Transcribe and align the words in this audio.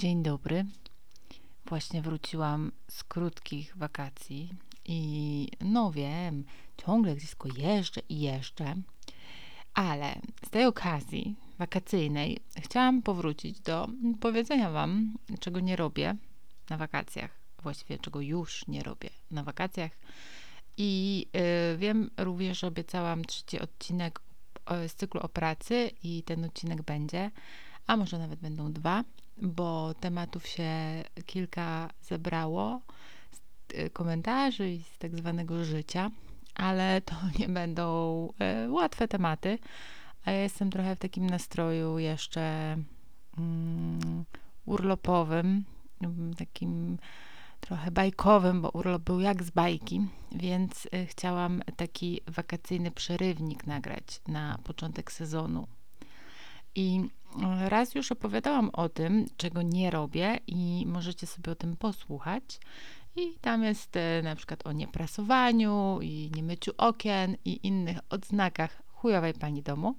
Dzień 0.00 0.22
dobry. 0.22 0.64
Właśnie 1.66 2.02
wróciłam 2.02 2.72
z 2.88 3.04
krótkich 3.04 3.76
wakacji 3.76 4.54
i 4.84 5.48
no 5.60 5.92
wiem, 5.92 6.44
ciągle 6.76 7.16
gdzieś 7.16 7.30
tylko 7.30 7.48
jeżdżę 7.56 8.00
i 8.08 8.20
jeżdżę, 8.20 8.74
ale 9.74 10.20
z 10.46 10.50
tej 10.50 10.64
okazji 10.64 11.36
wakacyjnej 11.58 12.38
chciałam 12.56 13.02
powrócić 13.02 13.60
do 13.60 13.88
powiedzenia 14.20 14.70
Wam, 14.70 15.14
czego 15.40 15.60
nie 15.60 15.76
robię 15.76 16.16
na 16.70 16.76
wakacjach, 16.76 17.30
właściwie 17.62 17.98
czego 17.98 18.20
już 18.20 18.66
nie 18.68 18.82
robię 18.82 19.10
na 19.30 19.42
wakacjach. 19.42 19.92
I 20.76 21.26
y, 21.74 21.76
wiem 21.76 22.10
również, 22.16 22.60
że 22.60 22.66
obiecałam 22.66 23.24
trzeci 23.24 23.60
odcinek 23.60 24.20
z 24.88 24.94
cyklu 24.94 25.20
o 25.20 25.28
pracy 25.28 25.90
i 26.02 26.22
ten 26.22 26.44
odcinek 26.44 26.82
będzie, 26.82 27.30
a 27.86 27.96
może 27.96 28.18
nawet 28.18 28.40
będą 28.40 28.72
dwa 28.72 29.04
bo 29.36 29.94
tematów 29.94 30.46
się 30.46 30.70
kilka 31.26 31.90
zebrało 32.02 32.80
z 33.32 33.74
y, 33.74 33.90
komentarzy 33.90 34.70
i 34.70 34.82
z 34.82 34.98
tak 34.98 35.16
zwanego 35.16 35.64
życia, 35.64 36.10
ale 36.54 37.00
to 37.00 37.14
nie 37.38 37.48
będą 37.48 38.28
y, 38.64 38.70
łatwe 38.70 39.08
tematy, 39.08 39.58
a 40.24 40.30
ja 40.30 40.42
jestem 40.42 40.70
trochę 40.70 40.96
w 40.96 40.98
takim 40.98 41.30
nastroju 41.30 41.98
jeszcze 41.98 42.76
mm, 43.38 44.24
urlopowym, 44.66 45.64
mm, 46.02 46.34
takim 46.34 46.98
trochę 47.60 47.90
bajkowym, 47.90 48.62
bo 48.62 48.70
urlop 48.70 49.02
był 49.02 49.20
jak 49.20 49.42
z 49.42 49.50
bajki, 49.50 50.00
więc 50.32 50.86
y, 50.86 51.06
chciałam 51.06 51.62
taki 51.76 52.20
wakacyjny 52.26 52.90
przerywnik 52.90 53.66
nagrać 53.66 54.20
na 54.28 54.58
początek 54.64 55.12
sezonu. 55.12 55.66
I 56.74 57.08
raz 57.68 57.94
już 57.94 58.12
opowiadałam 58.12 58.70
o 58.72 58.88
tym, 58.88 59.26
czego 59.36 59.62
nie 59.62 59.90
robię, 59.90 60.38
i 60.46 60.84
możecie 60.86 61.26
sobie 61.26 61.52
o 61.52 61.54
tym 61.54 61.76
posłuchać. 61.76 62.60
I 63.16 63.34
tam 63.40 63.62
jest 63.62 63.96
e, 63.96 64.22
na 64.22 64.36
przykład 64.36 64.66
o 64.66 64.72
nieprasowaniu 64.72 65.98
i 66.02 66.30
niemyciu 66.34 66.72
okien 66.78 67.36
i 67.44 67.66
innych 67.66 67.98
odznakach 68.10 68.82
chujowej 68.92 69.34
pani 69.34 69.62
domu. 69.62 69.94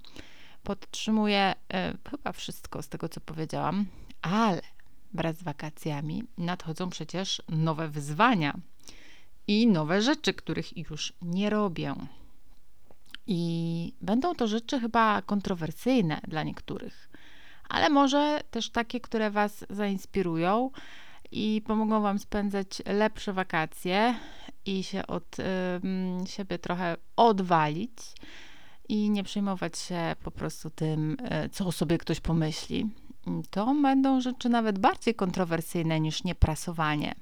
Podtrzymuję 0.62 1.54
e, 1.72 1.94
chyba 2.10 2.32
wszystko 2.32 2.82
z 2.82 2.88
tego, 2.88 3.08
co 3.08 3.20
powiedziałam, 3.20 3.86
ale 4.22 4.62
wraz 5.14 5.36
z 5.36 5.42
wakacjami 5.42 6.24
nadchodzą 6.38 6.90
przecież 6.90 7.42
nowe 7.48 7.88
wyzwania 7.88 8.58
i 9.46 9.66
nowe 9.66 10.02
rzeczy, 10.02 10.34
których 10.34 10.76
już 10.76 11.12
nie 11.22 11.50
robię. 11.50 11.94
I 13.26 13.92
będą 14.00 14.34
to 14.34 14.48
rzeczy 14.48 14.80
chyba 14.80 15.22
kontrowersyjne 15.22 16.20
dla 16.28 16.42
niektórych, 16.42 17.08
ale 17.68 17.90
może 17.90 18.40
też 18.50 18.70
takie, 18.70 19.00
które 19.00 19.30
Was 19.30 19.64
zainspirują 19.70 20.70
i 21.32 21.62
pomogą 21.66 22.00
Wam 22.00 22.18
spędzać 22.18 22.82
lepsze 22.86 23.32
wakacje 23.32 24.14
i 24.66 24.82
się 24.82 25.06
od 25.06 25.38
y, 25.38 25.42
siebie 26.26 26.58
trochę 26.58 26.96
odwalić 27.16 27.98
i 28.88 29.10
nie 29.10 29.24
przejmować 29.24 29.78
się 29.78 30.16
po 30.24 30.30
prostu 30.30 30.70
tym, 30.70 31.16
y, 31.44 31.48
co 31.48 31.66
o 31.66 31.72
sobie 31.72 31.98
ktoś 31.98 32.20
pomyśli. 32.20 32.90
To 33.50 33.74
będą 33.82 34.20
rzeczy 34.20 34.48
nawet 34.48 34.78
bardziej 34.78 35.14
kontrowersyjne 35.14 36.00
niż 36.00 36.24
nieprasowanie. 36.24 37.14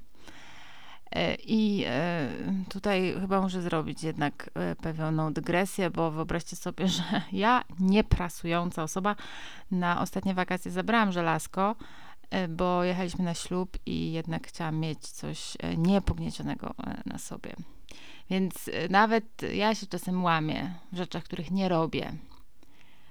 E, 1.12 1.34
I 1.34 1.84
e, 1.86 2.28
tutaj 2.68 3.14
chyba 3.20 3.40
muszę 3.40 3.62
zrobić 3.62 4.02
jednak 4.02 4.50
e, 4.54 4.76
pewną 4.76 5.32
dygresję, 5.32 5.90
bo 5.90 6.10
wyobraźcie 6.10 6.56
sobie, 6.56 6.88
że 6.96 7.02
ja, 7.32 7.64
nieprasująca 7.80 8.82
osoba, 8.82 9.16
na 9.70 10.00
ostatnie 10.00 10.34
wakacje 10.34 10.70
zabrałam 10.70 11.12
żelazko, 11.12 11.76
bo 12.48 12.84
jechaliśmy 12.84 13.24
na 13.24 13.34
ślub 13.34 13.78
i 13.86 14.12
jednak 14.12 14.48
chciałam 14.48 14.78
mieć 14.78 14.98
coś 14.98 15.56
niepogniecionego 15.76 16.74
na 17.06 17.18
sobie. 17.18 17.52
Więc 18.30 18.70
nawet 18.90 19.24
ja 19.54 19.74
się 19.74 19.86
czasem 19.86 20.24
łamię 20.24 20.74
w 20.92 20.96
rzeczach, 20.96 21.24
których 21.24 21.50
nie 21.50 21.68
robię. 21.68 22.12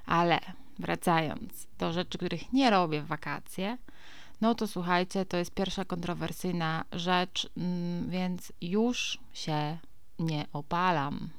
Ale 0.05 0.39
wracając 0.79 1.67
do 1.79 1.93
rzeczy, 1.93 2.17
których 2.17 2.53
nie 2.53 2.69
robię 2.69 3.01
w 3.01 3.07
wakacje, 3.07 3.77
no 4.41 4.55
to 4.55 4.67
słuchajcie, 4.67 5.25
to 5.25 5.37
jest 5.37 5.53
pierwsza 5.53 5.85
kontrowersyjna 5.85 6.85
rzecz, 6.91 7.49
mm, 7.57 8.09
więc 8.09 8.53
już 8.61 9.19
się 9.33 9.77
nie 10.19 10.45
opalam. 10.53 11.29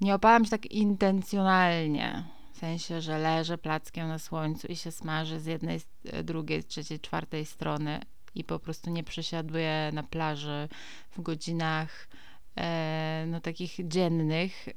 Nie 0.00 0.14
opalam 0.14 0.44
się 0.44 0.50
tak 0.50 0.66
intencjonalnie, 0.66 2.24
w 2.52 2.58
sensie, 2.58 3.00
że 3.00 3.18
leżę 3.18 3.58
plackiem 3.58 4.08
na 4.08 4.18
słońcu 4.18 4.66
i 4.66 4.76
się 4.76 4.92
smaży 4.92 5.40
z 5.40 5.46
jednej, 5.46 5.80
drugiej, 6.24 6.64
trzeciej, 6.64 7.00
czwartej 7.00 7.46
strony 7.46 8.00
i 8.34 8.44
po 8.44 8.58
prostu 8.58 8.90
nie 8.90 9.04
przesiaduję 9.04 9.90
na 9.92 10.02
plaży 10.02 10.68
w 11.10 11.22
godzinach 11.22 12.08
e, 12.56 13.24
no 13.26 13.40
takich 13.40 13.88
dziennych. 13.88 14.68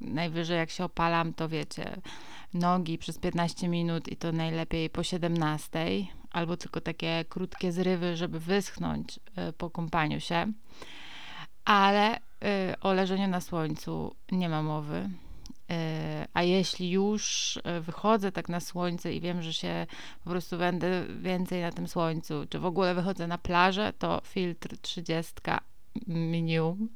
Najwyżej 0.00 0.58
jak 0.58 0.70
się 0.70 0.84
opalam, 0.84 1.34
to 1.34 1.48
wiecie, 1.48 2.00
nogi 2.54 2.98
przez 2.98 3.18
15 3.18 3.68
minut 3.68 4.08
i 4.08 4.16
to 4.16 4.32
najlepiej 4.32 4.90
po 4.90 5.02
17, 5.02 5.86
albo 6.30 6.56
tylko 6.56 6.80
takie 6.80 7.24
krótkie 7.28 7.72
zrywy, 7.72 8.16
żeby 8.16 8.40
wyschnąć 8.40 9.16
y, 9.48 9.52
po 9.52 9.70
kąpaniu 9.70 10.20
się. 10.20 10.52
Ale 11.64 12.16
y, 12.16 12.20
o 12.80 12.92
leżeniu 12.92 13.28
na 13.28 13.40
słońcu 13.40 14.14
nie 14.32 14.48
ma 14.48 14.62
mowy. 14.62 14.96
Y, 14.96 15.74
a 16.34 16.42
jeśli 16.42 16.90
już 16.90 17.58
wychodzę 17.80 18.32
tak 18.32 18.48
na 18.48 18.60
słońce 18.60 19.12
i 19.12 19.20
wiem, 19.20 19.42
że 19.42 19.52
się 19.52 19.86
po 20.24 20.30
prostu 20.30 20.58
będę 20.58 21.06
więcej 21.20 21.62
na 21.62 21.72
tym 21.72 21.88
słońcu, 21.88 22.46
czy 22.50 22.58
w 22.58 22.66
ogóle 22.66 22.94
wychodzę 22.94 23.26
na 23.26 23.38
plażę, 23.38 23.92
to 23.98 24.20
filtr 24.24 24.78
30 24.78 25.32
minimum, 26.06 26.88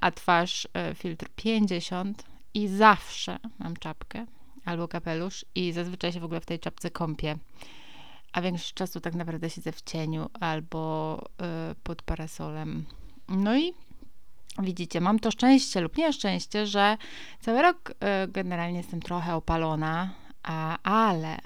a 0.00 0.10
twarz 0.10 0.68
filtr 0.94 1.26
50 1.36 2.24
i 2.54 2.68
zawsze 2.68 3.38
mam 3.58 3.76
czapkę 3.76 4.26
albo 4.64 4.88
kapelusz 4.88 5.44
i 5.54 5.72
zazwyczaj 5.72 6.12
się 6.12 6.20
w 6.20 6.24
ogóle 6.24 6.40
w 6.40 6.46
tej 6.46 6.58
czapce 6.58 6.90
kąpię. 6.90 7.38
A 8.32 8.40
większość 8.40 8.74
czasu 8.74 9.00
tak 9.00 9.14
naprawdę 9.14 9.50
siedzę 9.50 9.72
w 9.72 9.82
cieniu 9.82 10.30
albo 10.40 11.18
y, 11.72 11.74
pod 11.74 12.02
parasolem. 12.02 12.84
No 13.28 13.56
i 13.58 13.72
widzicie, 14.58 15.00
mam 15.00 15.18
to 15.18 15.30
szczęście 15.30 15.80
lub 15.80 15.96
nieszczęście, 15.96 16.66
że 16.66 16.96
cały 17.40 17.62
rok 17.62 17.92
generalnie 18.28 18.78
jestem 18.78 19.02
trochę 19.02 19.34
opalona, 19.34 20.10
a, 20.42 20.78
ale 20.82 21.38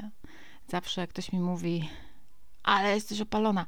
zawsze 0.69 1.01
jak 1.01 1.11
ktoś 1.11 1.33
mi 1.33 1.41
mówi, 1.41 1.89
ale 2.63 2.95
jesteś 2.95 3.21
opalona, 3.21 3.67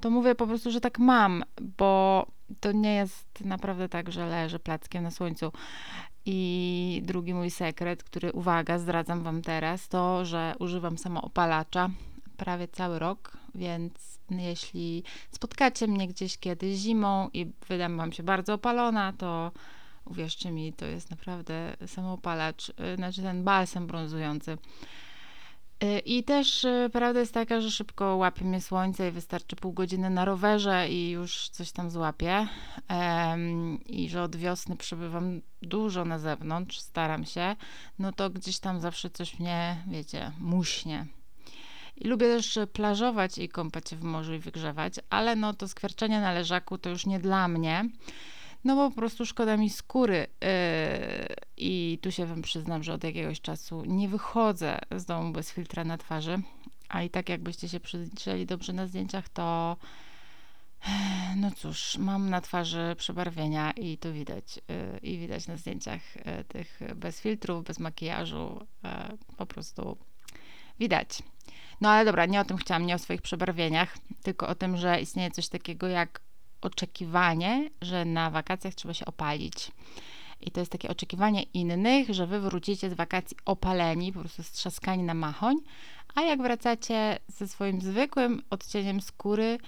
to 0.00 0.10
mówię 0.10 0.34
po 0.34 0.46
prostu, 0.46 0.70
że 0.70 0.80
tak 0.80 0.98
mam, 0.98 1.44
bo 1.78 2.26
to 2.60 2.72
nie 2.72 2.94
jest 2.94 3.40
naprawdę 3.44 3.88
tak, 3.88 4.12
że 4.12 4.26
leżę 4.26 4.58
plackiem 4.58 5.02
na 5.02 5.10
słońcu. 5.10 5.52
I 6.24 7.02
drugi 7.04 7.34
mój 7.34 7.50
sekret, 7.50 8.04
który, 8.04 8.32
uwaga, 8.32 8.78
zdradzam 8.78 9.22
Wam 9.22 9.42
teraz, 9.42 9.88
to, 9.88 10.24
że 10.24 10.54
używam 10.58 10.98
samoopalacza 10.98 11.90
prawie 12.36 12.68
cały 12.68 12.98
rok, 12.98 13.36
więc 13.54 14.20
jeśli 14.30 15.02
spotkacie 15.30 15.86
mnie 15.86 16.08
gdzieś 16.08 16.38
kiedyś 16.38 16.78
zimą 16.78 17.30
i 17.32 17.52
wydam 17.68 17.96
Wam 17.96 18.12
się 18.12 18.22
bardzo 18.22 18.54
opalona, 18.54 19.12
to 19.12 19.52
uwierzcie 20.04 20.50
mi, 20.50 20.72
to 20.72 20.86
jest 20.86 21.10
naprawdę 21.10 21.76
samoopalacz, 21.86 22.68
y, 22.68 22.96
znaczy 22.96 23.22
ten 23.22 23.44
balsam 23.44 23.86
brązujący. 23.86 24.58
Y, 25.84 25.98
I 25.98 26.24
też 26.24 26.64
y, 26.64 26.90
prawda 26.92 27.20
jest 27.20 27.34
taka, 27.34 27.60
że 27.60 27.70
szybko 27.70 28.16
łapie 28.16 28.44
mnie 28.44 28.60
słońce 28.60 29.08
i 29.08 29.10
wystarczy 29.10 29.56
pół 29.56 29.72
godziny 29.72 30.10
na 30.10 30.24
rowerze 30.24 30.88
i 30.88 31.10
już 31.10 31.48
coś 31.48 31.72
tam 31.72 31.90
złapię. 31.90 32.48
I 33.86 34.08
że 34.08 34.22
od 34.22 34.36
wiosny 34.36 34.76
przebywam 34.76 35.40
dużo 35.62 36.04
na 36.04 36.18
zewnątrz, 36.18 36.80
staram 36.80 37.24
się, 37.24 37.56
no 37.98 38.12
to 38.12 38.30
gdzieś 38.30 38.58
tam 38.58 38.80
zawsze 38.80 39.10
coś 39.10 39.38
mnie, 39.38 39.76
wiecie, 39.86 40.32
muśnie. 40.40 41.06
I 41.96 42.08
lubię 42.08 42.26
też 42.26 42.58
plażować 42.72 43.38
i 43.38 43.48
kąpać 43.48 43.88
się 43.90 43.96
w 43.96 44.02
morzu 44.02 44.34
i 44.34 44.38
wygrzewać, 44.38 44.94
ale 45.10 45.36
no 45.36 45.54
to 45.54 45.68
skwierczenie 45.68 46.20
na 46.20 46.32
leżaku 46.32 46.78
to 46.78 46.90
już 46.90 47.06
nie 47.06 47.18
dla 47.18 47.48
mnie. 47.48 47.84
No 48.64 48.76
bo 48.76 48.90
po 48.90 48.96
prostu 48.96 49.26
szkoda 49.26 49.56
mi 49.56 49.70
skóry. 49.70 50.26
Yy, 50.40 50.48
I 51.56 51.98
tu 52.02 52.12
się 52.12 52.26
wam 52.26 52.42
przyznam, 52.42 52.82
że 52.82 52.94
od 52.94 53.04
jakiegoś 53.04 53.40
czasu 53.40 53.84
nie 53.84 54.08
wychodzę 54.08 54.78
z 54.96 55.04
domu 55.04 55.32
bez 55.32 55.52
filtra 55.52 55.84
na 55.84 55.98
twarzy. 55.98 56.42
A 56.88 57.02
i 57.02 57.10
tak 57.10 57.28
jakbyście 57.28 57.68
się 57.68 57.80
przyjrzeli 57.80 58.46
dobrze 58.46 58.72
na 58.72 58.86
zdjęciach, 58.86 59.28
to 59.28 59.76
no 61.40 61.50
cóż, 61.50 61.98
mam 61.98 62.30
na 62.30 62.40
twarzy 62.40 62.94
przebarwienia 62.98 63.72
i 63.72 63.98
to 63.98 64.12
widać. 64.12 64.56
Yy, 64.56 64.98
I 65.02 65.18
widać 65.18 65.46
na 65.46 65.56
zdjęciach 65.56 66.16
yy, 66.16 66.44
tych 66.44 66.80
bez 66.96 67.20
filtrów, 67.20 67.64
bez 67.64 67.78
makijażu. 67.78 68.66
Po 69.36 69.46
prostu 69.46 69.96
widać. 70.78 71.22
No 71.80 71.88
ale 71.88 72.04
dobra, 72.04 72.26
nie 72.26 72.40
o 72.40 72.44
tym 72.44 72.56
chciałam, 72.56 72.86
nie 72.86 72.94
o 72.94 72.98
swoich 72.98 73.22
przebarwieniach, 73.22 73.98
tylko 74.22 74.48
o 74.48 74.54
tym, 74.54 74.76
że 74.76 75.00
istnieje 75.00 75.30
coś 75.30 75.48
takiego 75.48 75.88
jak 75.88 76.20
oczekiwanie, 76.60 77.70
że 77.82 78.04
na 78.04 78.30
wakacjach 78.30 78.74
trzeba 78.74 78.94
się 78.94 79.06
opalić. 79.06 79.70
I 80.40 80.50
to 80.50 80.60
jest 80.60 80.72
takie 80.72 80.88
oczekiwanie 80.88 81.42
innych, 81.42 82.14
że 82.14 82.26
wy 82.26 82.40
wrócicie 82.40 82.90
z 82.90 82.94
wakacji 82.94 83.36
opaleni, 83.44 84.12
po 84.12 84.20
prostu 84.20 84.42
strzaskani 84.42 85.02
na 85.02 85.14
machoń, 85.14 85.56
A 86.14 86.22
jak 86.22 86.42
wracacie 86.42 87.18
ze 87.28 87.48
swoim 87.48 87.80
zwykłym 87.80 88.42
odcieniem 88.50 89.00
skóry, 89.00 89.58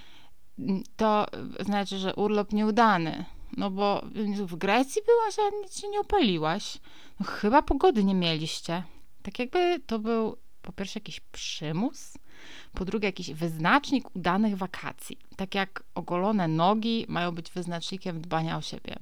to 0.97 1.25
znaczy, 1.59 1.97
że 1.97 2.15
urlop 2.15 2.53
nieudany. 2.53 3.25
No 3.57 3.71
bo 3.71 4.01
w 4.35 4.55
Grecji 4.55 5.01
byłaś, 5.05 5.35
a 5.39 5.63
nic 5.63 5.79
się 5.79 5.87
nie 5.87 5.99
opaliłaś. 5.99 6.77
No 7.19 7.25
chyba 7.25 7.61
pogody 7.61 8.03
nie 8.03 8.15
mieliście. 8.15 8.83
Tak 9.23 9.39
jakby 9.39 9.79
to 9.87 9.99
był 9.99 10.37
po 10.61 10.71
pierwsze 10.71 10.99
jakiś 10.99 11.19
przymus, 11.19 12.13
po 12.73 12.85
drugie 12.85 13.07
jakiś 13.07 13.33
wyznacznik 13.33 14.15
udanych 14.15 14.57
wakacji. 14.57 15.17
Tak 15.35 15.55
jak 15.55 15.83
ogolone 15.95 16.47
nogi 16.47 17.05
mają 17.07 17.31
być 17.31 17.51
wyznacznikiem 17.51 18.21
dbania 18.21 18.57
o 18.57 18.61
siebie. 18.61 18.95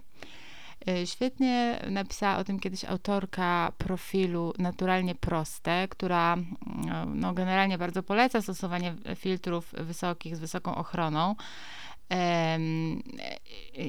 Y, 0.90 1.08
świetnie 1.08 1.80
napisała 1.90 2.38
o 2.38 2.44
tym 2.44 2.60
kiedyś 2.60 2.86
autorka 2.86 3.72
profilu 3.78 4.54
Naturalnie 4.58 5.16
Proste, 5.16 5.88
która 5.88 6.34
mm, 6.34 7.20
no, 7.20 7.34
generalnie 7.34 7.78
bardzo 7.78 8.04
poleca 8.04 8.42
stosowanie 8.42 8.96
filtrów 9.16 9.74
wysokich 9.78 10.36
z 10.36 10.40
wysoką 10.40 10.76
ochroną. 10.76 11.36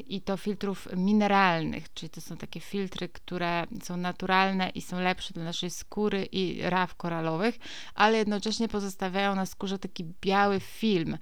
I 0.09 0.21
to 0.25 0.37
filtrów 0.37 0.89
mineralnych, 0.97 1.93
czyli 1.95 2.11
to 2.11 2.21
są 2.21 2.37
takie 2.37 2.61
filtry, 2.61 3.09
które 3.09 3.67
są 3.83 3.97
naturalne 3.97 4.69
i 4.69 4.83
są 4.83 5.01
lepsze 5.01 5.35
dla 5.35 5.45
naszej 5.45 5.71
skóry 5.71 6.25
i 6.33 6.63
raw 6.63 6.95
koralowych, 6.95 7.59
ale 7.95 8.19
jednocześnie 8.19 8.69
pozostawiają 8.69 9.35
na 9.35 9.47
skórze 9.47 9.79
taki 9.79 10.05
biały 10.21 10.61
film. 10.61 11.19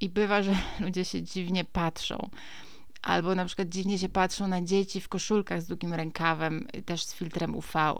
I 0.00 0.08
bywa, 0.08 0.42
że 0.42 0.56
ludzie 0.80 1.04
się 1.04 1.22
dziwnie 1.22 1.64
patrzą. 1.64 2.30
Albo 3.02 3.34
na 3.34 3.44
przykład 3.44 3.68
dziwnie 3.68 3.98
się 3.98 4.08
patrzą 4.08 4.48
na 4.48 4.62
dzieci 4.62 5.00
w 5.00 5.08
koszulkach 5.08 5.62
z 5.62 5.66
długim 5.66 5.94
rękawem, 5.94 6.68
też 6.84 7.04
z 7.04 7.14
filtrem 7.14 7.54
UV. 7.54 7.94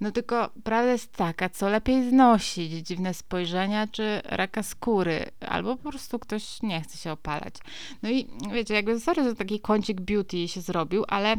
No 0.00 0.10
tylko 0.10 0.50
prawda 0.64 0.92
jest 0.92 1.12
taka, 1.12 1.48
co 1.48 1.68
lepiej 1.68 2.10
znosić, 2.10 2.72
dziwne 2.72 3.14
spojrzenia 3.14 3.86
czy 3.86 4.20
raka 4.24 4.62
skóry, 4.62 5.30
albo 5.48 5.76
po 5.76 5.90
prostu 5.90 6.18
ktoś 6.18 6.62
nie 6.62 6.80
chce 6.80 6.98
się 6.98 7.12
opalać. 7.12 7.54
No 8.02 8.10
i 8.10 8.26
wiecie, 8.52 8.74
jakby 8.74 9.00
sorry, 9.00 9.24
że 9.24 9.34
taki 9.34 9.60
kącik 9.60 10.00
beauty 10.00 10.48
się 10.48 10.60
zrobił, 10.60 11.04
ale 11.08 11.36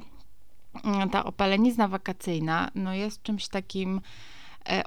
mm, 0.84 1.10
ta 1.10 1.24
opalenizna 1.24 1.88
wakacyjna, 1.88 2.72
no 2.76 2.94
jest 2.94 3.24
czymś 3.24 3.48
takim 3.48 4.02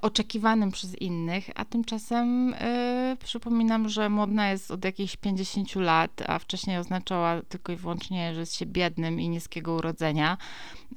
oczekiwanym 0.02 0.70
przez 0.70 0.94
innych, 0.94 1.50
a 1.54 1.64
tymczasem 1.64 2.54
y, 2.54 3.16
przypominam, 3.24 3.88
że 3.88 4.08
modna 4.08 4.50
jest 4.50 4.70
od 4.70 4.84
jakichś 4.84 5.16
50 5.16 5.76
lat, 5.76 6.22
a 6.26 6.38
wcześniej 6.38 6.78
oznaczała 6.78 7.42
tylko 7.42 7.72
i 7.72 7.76
wyłącznie, 7.76 8.34
że 8.34 8.40
jest 8.40 8.54
się 8.54 8.66
biednym 8.66 9.20
i 9.20 9.28
niskiego 9.28 9.74
urodzenia, 9.74 10.38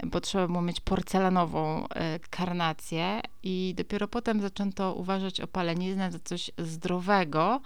bo 0.03 0.21
trzeba 0.21 0.47
było 0.47 0.61
mieć 0.61 0.81
porcelanową 0.81 1.85
y, 1.85 1.87
karnację 2.29 3.21
i 3.43 3.73
dopiero 3.77 4.07
potem 4.07 4.41
zaczęto 4.41 4.93
uważać 4.93 5.41
opaleniznę 5.41 6.11
za 6.11 6.19
coś 6.19 6.51
zdrowego, 6.57 7.61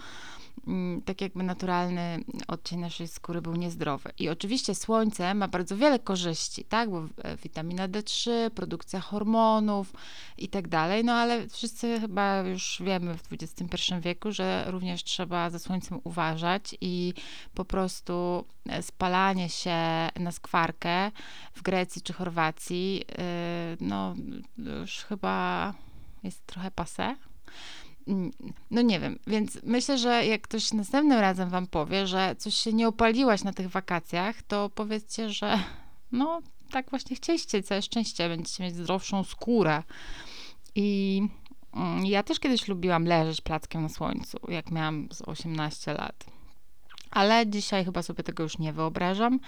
tak 1.06 1.22
jakby 1.22 1.44
naturalny 1.44 2.24
odcień 2.48 2.80
naszej 2.80 3.08
skóry 3.08 3.42
był 3.42 3.56
niezdrowy. 3.56 4.10
I 4.20 4.30
oczywiście 4.30 4.76
słońce 4.76 5.34
ma 5.34 5.48
bardzo 5.48 5.78
wiele 5.78 6.00
korzyści, 6.00 6.64
tak, 6.64 6.90
bo 6.90 7.08
e, 7.24 7.38
witamina 7.38 7.88
D3, 7.88 8.50
produkcja 8.50 9.00
hormonów 9.00 9.94
i 10.38 10.48
tak 10.48 10.68
dalej, 10.68 11.04
no 11.04 11.14
ale 11.14 11.48
wszyscy 11.48 12.00
chyba 12.00 12.40
już 12.40 12.82
wiemy 12.86 13.18
w 13.18 13.34
XXI 13.34 13.94
wieku, 14.02 14.32
że 14.32 14.66
również 14.68 15.04
trzeba 15.04 15.50
ze 15.50 15.60
słońcem 15.60 16.00
uważać 16.04 16.76
i 16.82 17.14
po 17.54 17.66
prostu 17.66 18.46
e, 18.70 18.82
spalanie 18.84 19.50
się 19.50 20.10
na 20.20 20.32
skwarkę 20.32 21.12
w 21.54 21.62
Grecji 21.62 22.02
czy 22.02 22.14
Chorwacji, 22.14 23.04
e, 23.18 23.78
no 23.80 24.16
już 24.58 24.98
chyba 24.98 25.74
jest 26.24 26.46
trochę 26.46 26.72
pase. 26.72 27.16
No 28.72 28.82
nie 28.82 29.00
wiem, 29.00 29.20
więc 29.28 29.60
myślę, 29.64 29.98
że 29.98 30.26
jak 30.26 30.42
ktoś 30.42 30.74
następnym 30.74 31.20
razem 31.20 31.50
wam 31.50 31.68
powie, 31.68 32.08
że 32.08 32.36
coś 32.38 32.56
się 32.56 32.74
nie 32.74 32.88
opaliłaś 32.88 33.44
na 33.44 33.54
tych 33.54 33.70
wakacjach, 33.70 34.42
to 34.42 34.70
powiedzcie, 34.70 35.30
że 35.30 35.60
no 36.12 36.42
tak 36.72 36.90
właśnie 36.90 37.16
chcieliście, 37.16 37.64
całe 37.64 37.82
szczęście, 37.82 38.30
będziecie 38.30 38.64
mieć 38.64 38.76
zdrowszą 38.76 39.24
skórę. 39.24 39.84
I 40.76 41.22
mm, 41.74 42.06
ja 42.06 42.24
też 42.24 42.40
kiedyś 42.40 42.68
lubiłam 42.68 43.06
leżeć 43.06 43.42
plackiem 43.42 43.82
na 43.82 43.90
słońcu, 43.90 44.38
jak 44.48 44.72
miałam 44.72 45.08
z 45.12 45.22
18 45.22 45.94
lat. 45.94 46.26
Ale 47.12 47.48
dzisiaj 47.48 47.86
chyba 47.86 48.04
sobie 48.04 48.24
tego 48.24 48.44
już 48.44 48.58
nie 48.58 48.74
wyobrażam, 48.74 49.40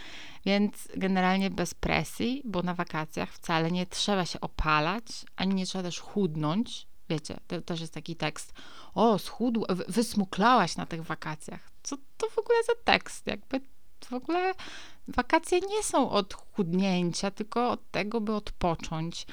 więc 0.45 0.87
generalnie 0.97 1.49
bez 1.49 1.73
presji, 1.73 2.41
bo 2.45 2.61
na 2.61 2.73
wakacjach 2.73 3.33
wcale 3.33 3.71
nie 3.71 3.85
trzeba 3.85 4.25
się 4.25 4.41
opalać, 4.41 5.05
ani 5.35 5.55
nie 5.55 5.65
trzeba 5.65 5.83
też 5.83 5.99
chudnąć, 5.99 6.87
wiecie, 7.09 7.39
to 7.47 7.61
też 7.61 7.81
jest 7.81 7.93
taki 7.93 8.15
tekst, 8.15 8.53
o, 8.93 9.19
schudł, 9.19 9.65
wysmuklałaś 9.87 10.75
na 10.75 10.85
tych 10.85 11.03
wakacjach. 11.03 11.71
Co 11.83 11.97
to 12.17 12.29
w 12.29 12.37
ogóle 12.37 12.63
za 12.63 12.73
tekst? 12.83 13.27
Jakby 13.27 13.61
w 14.05 14.13
ogóle 14.13 14.53
wakacje 15.07 15.59
nie 15.59 15.83
są 15.83 16.09
od 16.09 16.33
chudnięcia, 16.33 17.31
tylko 17.31 17.71
od 17.71 17.91
tego, 17.91 18.21
by 18.21 18.35
odpocząć. 18.35 19.27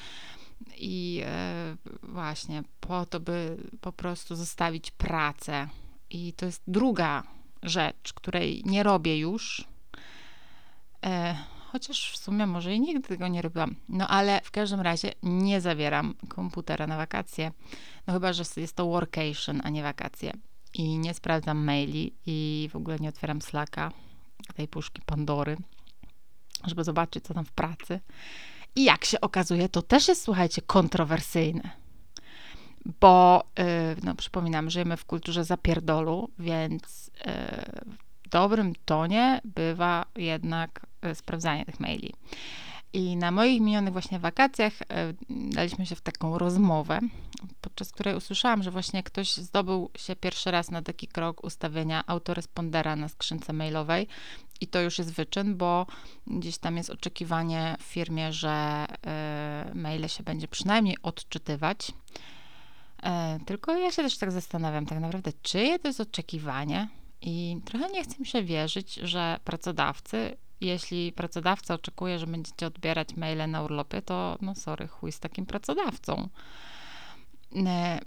I 0.77 1.21
e, 1.25 1.77
właśnie 2.03 2.63
po 2.79 3.05
to, 3.05 3.19
by 3.19 3.57
po 3.81 3.91
prostu 3.91 4.35
zostawić 4.35 4.91
pracę. 4.91 5.67
I 6.09 6.33
to 6.33 6.45
jest 6.45 6.61
druga 6.67 7.23
rzecz, 7.63 8.13
której 8.13 8.63
nie 8.65 8.83
robię 8.83 9.19
już. 9.19 9.67
Chociaż 11.71 12.11
w 12.11 12.17
sumie 12.17 12.47
może 12.47 12.73
i 12.75 12.79
nigdy 12.79 13.07
tego 13.07 13.27
nie 13.27 13.41
robiłam. 13.41 13.75
No 13.89 14.07
ale 14.07 14.41
w 14.43 14.51
każdym 14.51 14.81
razie 14.81 15.11
nie 15.23 15.61
zabieram 15.61 16.13
komputera 16.27 16.87
na 16.87 16.97
wakacje. 16.97 17.51
No 18.07 18.13
chyba, 18.13 18.33
że 18.33 18.43
jest 18.57 18.75
to 18.75 18.85
workation, 18.85 19.61
a 19.63 19.69
nie 19.69 19.83
wakacje. 19.83 20.33
I 20.73 20.97
nie 20.97 21.13
sprawdzam 21.13 21.57
maili 21.57 22.13
i 22.25 22.69
w 22.71 22.75
ogóle 22.75 22.97
nie 22.99 23.09
otwieram 23.09 23.41
Slacka, 23.41 23.91
tej 24.55 24.67
puszki 24.67 25.01
Pandory, 25.05 25.57
żeby 26.67 26.83
zobaczyć, 26.83 27.23
co 27.25 27.33
tam 27.33 27.45
w 27.45 27.51
pracy. 27.51 27.99
I 28.75 28.83
jak 28.83 29.05
się 29.05 29.21
okazuje, 29.21 29.69
to 29.69 29.81
też 29.81 30.07
jest, 30.07 30.23
słuchajcie, 30.23 30.61
kontrowersyjne. 30.61 31.69
Bo, 32.99 33.43
yy, 33.57 33.65
no 34.03 34.15
przypominam, 34.15 34.69
żyjemy 34.69 34.97
w 34.97 35.05
kulturze 35.05 35.43
zapierdolu, 35.43 36.29
więc 36.39 37.11
yy, 37.25 37.33
w 38.23 38.29
dobrym 38.29 38.73
tonie 38.85 39.41
bywa 39.43 40.05
jednak 40.15 40.90
sprawdzanie 41.13 41.65
tych 41.65 41.79
maili. 41.79 42.13
I 42.93 43.17
na 43.17 43.31
moich 43.31 43.61
minionych 43.61 43.93
właśnie 43.93 44.19
wakacjach 44.19 44.73
e, 44.81 45.13
daliśmy 45.29 45.85
się 45.85 45.95
w 45.95 46.01
taką 46.01 46.37
rozmowę, 46.37 46.99
podczas 47.61 47.91
której 47.91 48.15
usłyszałam, 48.15 48.63
że 48.63 48.71
właśnie 48.71 49.03
ktoś 49.03 49.37
zdobył 49.37 49.89
się 49.97 50.15
pierwszy 50.15 50.51
raz 50.51 50.71
na 50.71 50.81
taki 50.81 51.07
krok 51.07 51.43
ustawienia 51.43 52.03
autorespondera 52.07 52.95
na 52.95 53.09
skrzynce 53.09 53.53
mailowej 53.53 54.07
i 54.61 54.67
to 54.67 54.81
już 54.81 54.97
jest 54.97 55.13
wyczyn, 55.13 55.57
bo 55.57 55.85
gdzieś 56.27 56.57
tam 56.57 56.77
jest 56.77 56.89
oczekiwanie 56.89 57.75
w 57.79 57.83
firmie, 57.83 58.33
że 58.33 58.85
y, 59.71 59.75
maile 59.75 60.09
się 60.09 60.23
będzie 60.23 60.47
przynajmniej 60.47 60.97
odczytywać. 61.03 61.91
tylko 63.45 63.77
ja 63.77 63.91
się 63.91 64.03
też 64.03 64.17
tak 64.17 64.31
zastanawiam, 64.31 64.85
tak 64.85 64.99
naprawdę, 64.99 65.31
czyje 65.41 65.79
to 65.79 65.87
jest 65.87 66.01
oczekiwanie? 66.01 66.87
I 67.21 67.57
trochę 67.65 67.89
nie 67.89 68.03
chcę 68.03 68.15
mi 68.19 68.25
się 68.25 68.43
wierzyć, 68.43 68.93
że 68.93 69.39
pracodawcy 69.43 70.37
jeśli 70.61 71.11
pracodawca 71.11 71.73
oczekuje, 71.73 72.19
że 72.19 72.27
będziecie 72.27 72.67
odbierać 72.67 73.15
maile 73.15 73.51
na 73.51 73.63
urlopie, 73.63 74.01
to 74.01 74.37
no 74.41 74.55
sorry, 74.55 74.87
chuj 74.87 75.11
z 75.11 75.19
takim 75.19 75.45
pracodawcą. 75.45 76.29
E, 77.55 77.99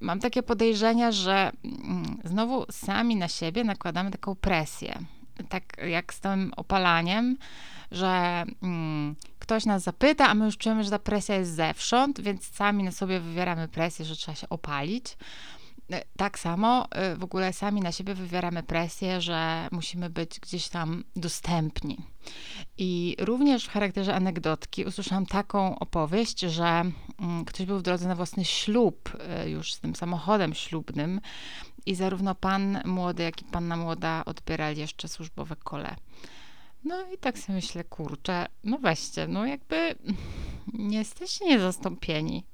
mam 0.00 0.20
takie 0.20 0.42
podejrzenia, 0.42 1.12
że 1.12 1.52
mm, 1.64 2.18
znowu 2.24 2.66
sami 2.70 3.16
na 3.16 3.28
siebie 3.28 3.64
nakładamy 3.64 4.10
taką 4.10 4.34
presję. 4.34 4.98
Tak 5.48 5.76
jak 5.88 6.14
z 6.14 6.20
tym 6.20 6.52
opalaniem, 6.56 7.36
że 7.90 8.44
mm, 8.62 9.16
ktoś 9.38 9.66
nas 9.66 9.82
zapyta, 9.82 10.28
a 10.28 10.34
my 10.34 10.44
już 10.44 10.56
czujemy, 10.56 10.84
że 10.84 10.90
ta 10.90 10.98
presja 10.98 11.34
jest 11.36 11.54
zewsząd, 11.54 12.20
więc 12.20 12.44
sami 12.44 12.84
na 12.84 12.90
sobie 12.90 13.20
wywieramy 13.20 13.68
presję, 13.68 14.04
że 14.04 14.16
trzeba 14.16 14.34
się 14.34 14.48
opalić. 14.48 15.16
E, 15.92 16.04
tak 16.16 16.38
samo 16.38 16.86
e, 16.90 17.16
w 17.16 17.24
ogóle 17.24 17.52
sami 17.52 17.80
na 17.80 17.92
siebie 17.92 18.14
wywieramy 18.14 18.62
presję, 18.62 19.20
że 19.20 19.68
musimy 19.72 20.10
być 20.10 20.40
gdzieś 20.40 20.68
tam 20.68 21.04
dostępni. 21.16 21.98
I 22.78 23.16
również 23.18 23.64
w 23.64 23.70
charakterze 23.70 24.14
anegdotki 24.14 24.84
usłyszałam 24.84 25.26
taką 25.26 25.78
opowieść, 25.78 26.40
że 26.40 26.82
mm, 27.20 27.44
ktoś 27.44 27.66
był 27.66 27.78
w 27.78 27.82
drodze 27.82 28.08
na 28.08 28.14
własny 28.14 28.44
ślub 28.44 29.16
e, 29.20 29.50
już 29.50 29.74
z 29.74 29.80
tym 29.80 29.96
samochodem 29.96 30.54
ślubnym 30.54 31.20
i 31.86 31.94
zarówno 31.94 32.34
pan 32.34 32.78
młody, 32.84 33.22
jak 33.22 33.42
i 33.42 33.44
panna 33.44 33.76
młoda 33.76 34.22
odbierali 34.26 34.80
jeszcze 34.80 35.08
służbowe 35.08 35.56
kole. 35.56 35.96
No 36.84 37.12
i 37.14 37.18
tak 37.18 37.38
sobie 37.38 37.56
myślę, 37.56 37.84
kurczę, 37.84 38.46
no 38.64 38.78
weźcie, 38.78 39.26
no 39.28 39.46
jakby 39.46 39.94
nie 40.72 40.98
jesteście 40.98 41.44
niezastąpieni. 41.44 42.44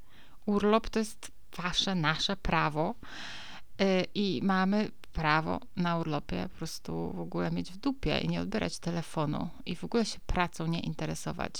Urlop 0.47 0.91
to 0.91 0.99
jest 0.99 1.36
wasze, 1.57 1.95
nasze 1.95 2.37
prawo 2.37 2.95
y, 3.81 4.07
i 4.15 4.41
mamy 4.43 4.91
prawo 5.13 5.61
na 5.77 5.99
urlopie 5.99 6.49
po 6.53 6.59
prostu 6.59 7.13
w 7.13 7.21
ogóle 7.21 7.51
mieć 7.51 7.73
w 7.73 7.77
dupie 7.77 8.19
i 8.19 8.29
nie 8.29 8.41
odbierać 8.41 8.79
telefonu 8.79 9.49
i 9.67 9.77
w 9.77 9.85
ogóle 9.85 10.05
się 10.05 10.19
pracą 10.27 10.67
nie 10.67 10.81
interesować. 10.81 11.53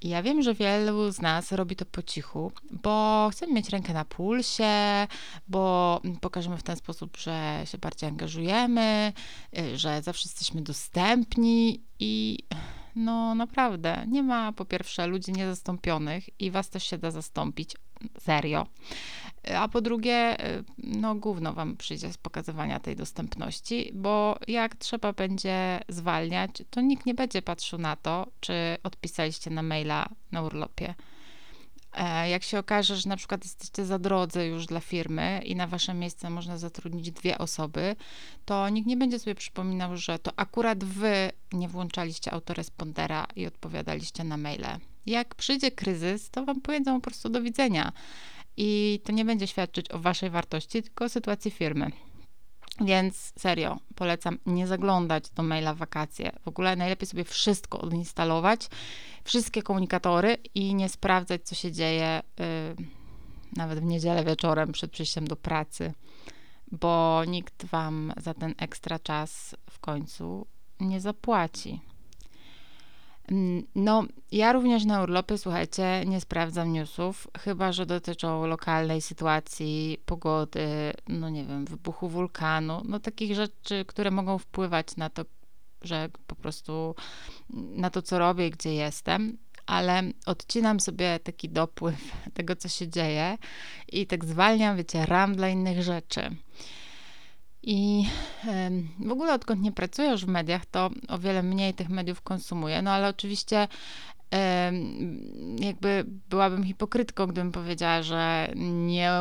I 0.00 0.08
ja 0.08 0.22
wiem, 0.22 0.42
że 0.42 0.54
wielu 0.54 1.10
z 1.10 1.20
nas 1.20 1.52
robi 1.52 1.76
to 1.76 1.84
po 1.84 2.02
cichu, 2.02 2.52
bo 2.70 3.28
chcemy 3.32 3.52
mieć 3.52 3.68
rękę 3.68 3.92
na 3.92 4.04
pulsie, 4.04 5.06
bo 5.48 6.00
pokażemy 6.20 6.56
w 6.56 6.62
ten 6.62 6.76
sposób, 6.76 7.16
że 7.16 7.62
się 7.64 7.78
bardziej 7.78 8.08
angażujemy, 8.08 9.12
y, 9.58 9.78
że 9.78 10.02
zawsze 10.02 10.28
jesteśmy 10.28 10.62
dostępni 10.62 11.82
i 11.98 12.38
no 12.96 13.34
naprawdę 13.34 14.04
nie 14.08 14.22
ma 14.22 14.52
po 14.52 14.64
pierwsze 14.64 15.06
ludzi 15.06 15.32
niezastąpionych 15.32 16.40
i 16.40 16.50
was 16.50 16.70
też 16.70 16.84
się 16.84 16.98
da 16.98 17.10
zastąpić. 17.10 17.76
Serio. 18.18 18.66
A 19.56 19.68
po 19.68 19.80
drugie, 19.80 20.36
no 20.78 21.14
gówno 21.14 21.52
wam 21.52 21.76
przyjdzie 21.76 22.12
z 22.12 22.18
pokazywania 22.18 22.80
tej 22.80 22.96
dostępności, 22.96 23.90
bo 23.94 24.38
jak 24.48 24.76
trzeba 24.76 25.12
będzie 25.12 25.80
zwalniać, 25.88 26.50
to 26.70 26.80
nikt 26.80 27.06
nie 27.06 27.14
będzie 27.14 27.42
patrzył 27.42 27.78
na 27.78 27.96
to, 27.96 28.26
czy 28.40 28.52
odpisaliście 28.82 29.50
na 29.50 29.62
maila 29.62 30.08
na 30.32 30.42
urlopie. 30.42 30.94
E, 31.92 32.30
jak 32.30 32.42
się 32.42 32.58
okaże, 32.58 32.96
że 32.96 33.08
na 33.08 33.16
przykład 33.16 33.44
jesteście 33.44 33.84
za 33.84 33.98
drodzy 33.98 34.46
już 34.46 34.66
dla 34.66 34.80
firmy 34.80 35.40
i 35.44 35.56
na 35.56 35.66
wasze 35.66 35.94
miejsce 35.94 36.30
można 36.30 36.58
zatrudnić 36.58 37.10
dwie 37.10 37.38
osoby, 37.38 37.96
to 38.44 38.68
nikt 38.68 38.86
nie 38.86 38.96
będzie 38.96 39.18
sobie 39.18 39.34
przypominał, 39.34 39.96
że 39.96 40.18
to 40.18 40.32
akurat 40.36 40.84
wy 40.84 41.30
nie 41.52 41.68
włączaliście 41.68 42.32
autorespondera 42.32 43.26
i 43.36 43.46
odpowiadaliście 43.46 44.24
na 44.24 44.36
maile. 44.36 44.78
Jak 45.08 45.34
przyjdzie 45.34 45.70
kryzys, 45.70 46.30
to 46.30 46.44
wam 46.44 46.60
powiedzą 46.60 47.00
po 47.00 47.10
prostu 47.10 47.28
do 47.28 47.42
widzenia. 47.42 47.92
I 48.56 49.00
to 49.04 49.12
nie 49.12 49.24
będzie 49.24 49.46
świadczyć 49.46 49.90
o 49.90 49.98
waszej 49.98 50.30
wartości, 50.30 50.82
tylko 50.82 51.04
o 51.04 51.08
sytuacji 51.08 51.50
firmy. 51.50 51.90
Więc 52.80 53.32
serio, 53.38 53.78
polecam 53.94 54.38
nie 54.46 54.66
zaglądać 54.66 55.30
do 55.30 55.42
maila 55.42 55.74
w 55.74 55.76
wakacje. 55.76 56.32
W 56.44 56.48
ogóle 56.48 56.76
najlepiej 56.76 57.08
sobie 57.08 57.24
wszystko 57.24 57.80
odinstalować, 57.80 58.68
wszystkie 59.24 59.62
komunikatory 59.62 60.36
i 60.54 60.74
nie 60.74 60.88
sprawdzać, 60.88 61.42
co 61.44 61.54
się 61.54 61.72
dzieje 61.72 62.22
yy, 62.38 62.86
nawet 63.56 63.80
w 63.80 63.84
niedzielę 63.84 64.24
wieczorem 64.24 64.72
przed 64.72 64.90
przyjściem 64.90 65.28
do 65.28 65.36
pracy, 65.36 65.92
bo 66.72 67.22
nikt 67.24 67.66
wam 67.66 68.12
za 68.16 68.34
ten 68.34 68.54
ekstra 68.58 68.98
czas 68.98 69.56
w 69.70 69.78
końcu 69.78 70.46
nie 70.80 71.00
zapłaci. 71.00 71.80
Mm, 73.30 73.66
no, 73.74 74.04
ja 74.32 74.52
również 74.52 74.84
na 74.84 75.02
urlopie, 75.02 75.38
słuchajcie, 75.38 76.04
nie 76.06 76.20
sprawdzam 76.20 76.72
newsów, 76.72 77.28
chyba 77.38 77.72
że 77.72 77.86
dotyczą 77.86 78.46
lokalnej 78.46 79.00
sytuacji, 79.00 79.98
pogody, 80.06 80.92
no 81.08 81.30
nie 81.30 81.44
wiem, 81.44 81.64
wybuchu 81.64 82.08
wulkanu, 82.08 82.82
no 82.84 83.00
takich 83.00 83.34
rzeczy, 83.34 83.84
które 83.86 84.10
mogą 84.10 84.38
wpływać 84.38 84.96
na 84.96 85.10
to, 85.10 85.24
że 85.82 86.08
po 86.26 86.36
prostu 86.36 86.94
na 87.50 87.90
to, 87.90 88.02
co 88.02 88.18
robię, 88.18 88.50
gdzie 88.50 88.74
jestem, 88.74 89.38
ale 89.66 90.02
odcinam 90.26 90.80
sobie 90.80 91.18
taki 91.18 91.48
dopływ 91.48 92.12
tego, 92.34 92.56
co 92.56 92.68
się 92.68 92.88
dzieje 92.88 93.38
i 93.92 94.06
tak 94.06 94.24
zwalniam, 94.24 94.76
wiecie, 94.76 95.06
ram 95.06 95.36
dla 95.36 95.48
innych 95.48 95.82
rzeczy. 95.82 96.36
I 97.62 98.04
w 98.98 99.10
ogóle 99.10 99.34
odkąd 99.34 99.62
nie 99.62 99.72
pracuję 99.72 100.10
już 100.10 100.24
w 100.24 100.28
mediach, 100.28 100.66
to 100.66 100.90
o 101.08 101.18
wiele 101.18 101.42
mniej 101.42 101.74
tych 101.74 101.88
mediów 101.88 102.22
konsumuję. 102.22 102.82
No 102.82 102.90
ale 102.90 103.08
oczywiście 103.08 103.68
jakby 105.60 106.04
byłabym 106.28 106.64
hipokrytką, 106.64 107.26
gdybym 107.26 107.52
powiedziała, 107.52 108.02
że 108.02 108.48
nie 108.56 109.12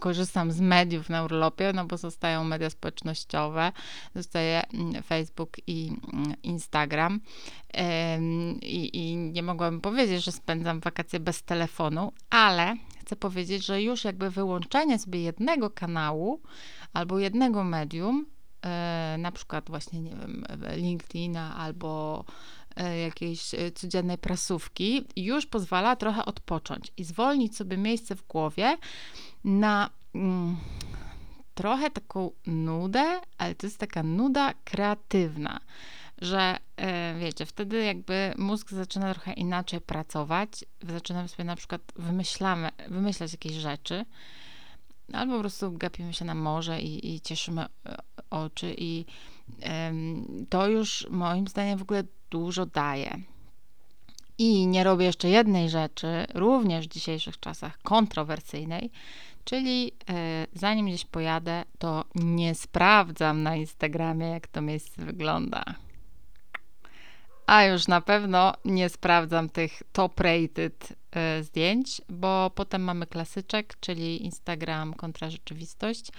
korzystam 0.00 0.52
z 0.52 0.60
mediów 0.60 1.08
na 1.08 1.24
urlopie, 1.24 1.72
no 1.72 1.84
bo 1.84 1.96
zostają 1.96 2.44
media 2.44 2.70
społecznościowe, 2.70 3.72
zostaje 4.14 4.62
mm, 4.72 5.02
Facebook 5.02 5.56
i 5.66 5.92
mm, 6.12 6.34
Instagram. 6.42 7.20
I, 8.62 8.90
I 8.92 9.16
nie 9.16 9.42
mogłabym 9.42 9.80
powiedzieć, 9.80 10.24
że 10.24 10.32
spędzam 10.32 10.80
wakacje 10.80 11.20
bez 11.20 11.42
telefonu, 11.42 12.12
ale 12.30 12.76
chcę 13.00 13.16
powiedzieć, 13.16 13.66
że 13.66 13.82
już 13.82 14.04
jakby 14.04 14.30
wyłączenie 14.30 14.98
sobie 14.98 15.22
jednego 15.22 15.70
kanału 15.70 16.40
albo 16.94 17.18
jednego 17.18 17.64
medium, 17.64 18.26
e, 18.62 19.16
na 19.18 19.32
przykład 19.32 19.70
właśnie, 19.70 20.00
nie 20.00 20.10
wiem, 20.10 20.44
LinkedIna 20.76 21.56
albo 21.56 22.24
e, 22.76 22.98
jakiejś 22.98 23.54
e, 23.54 23.72
codziennej 23.72 24.18
prasówki, 24.18 25.04
już 25.16 25.46
pozwala 25.46 25.96
trochę 25.96 26.24
odpocząć 26.24 26.92
i 26.96 27.04
zwolnić 27.04 27.56
sobie 27.56 27.76
miejsce 27.76 28.14
w 28.16 28.26
głowie 28.26 28.76
na 29.44 29.90
mm, 30.14 30.56
trochę 31.54 31.90
taką 31.90 32.30
nudę, 32.46 33.20
ale 33.38 33.54
to 33.54 33.66
jest 33.66 33.78
taka 33.78 34.02
nuda 34.02 34.54
kreatywna, 34.64 35.60
że 36.18 36.56
wiecie, 37.18 37.46
wtedy 37.46 37.84
jakby 37.84 38.34
mózg 38.38 38.70
zaczyna 38.70 39.14
trochę 39.14 39.32
inaczej 39.32 39.80
pracować, 39.80 40.64
zaczynamy 40.88 41.28
sobie 41.28 41.44
na 41.44 41.56
przykład 41.56 41.80
wymyślamy, 41.96 42.70
wymyślać 42.88 43.32
jakieś 43.32 43.52
rzeczy, 43.52 44.04
albo 45.12 45.34
po 45.34 45.40
prostu 45.40 45.72
gapimy 45.72 46.12
się 46.12 46.24
na 46.24 46.34
morze 46.34 46.80
i, 46.80 47.14
i 47.14 47.20
cieszymy 47.20 47.62
e, 47.62 47.96
oczy 48.30 48.74
i 48.78 49.04
to 50.48 50.68
już 50.68 51.06
moim 51.10 51.48
zdaniem 51.48 51.78
w 51.78 51.82
ogóle 51.82 52.04
dużo 52.30 52.66
daje. 52.66 53.20
I 54.38 54.66
nie 54.66 54.84
robię 54.84 55.06
jeszcze 55.06 55.28
jednej 55.28 55.70
rzeczy, 55.70 56.26
również 56.34 56.86
w 56.88 56.92
dzisiejszych 56.92 57.40
czasach 57.40 57.78
kontrowersyjnej, 57.78 58.90
czyli 59.44 59.92
e, 60.08 60.46
zanim 60.52 60.86
gdzieś 60.86 61.04
pojadę, 61.04 61.64
to 61.78 62.04
nie 62.14 62.54
sprawdzam 62.54 63.42
na 63.42 63.56
Instagramie, 63.56 64.26
jak 64.26 64.46
to 64.46 64.62
miejsce 64.62 65.04
wygląda. 65.04 65.64
A 67.46 67.64
już 67.64 67.88
na 67.88 68.00
pewno 68.00 68.52
nie 68.64 68.88
sprawdzam 68.88 69.48
tych 69.48 69.82
top 69.92 70.20
rated 70.20 70.92
y, 71.38 71.44
zdjęć, 71.44 72.02
bo 72.08 72.50
potem 72.54 72.82
mamy 72.82 73.06
klasyczek, 73.06 73.74
czyli 73.80 74.24
Instagram 74.24 74.94
kontra 74.94 75.30
rzeczywistość. 75.30 76.10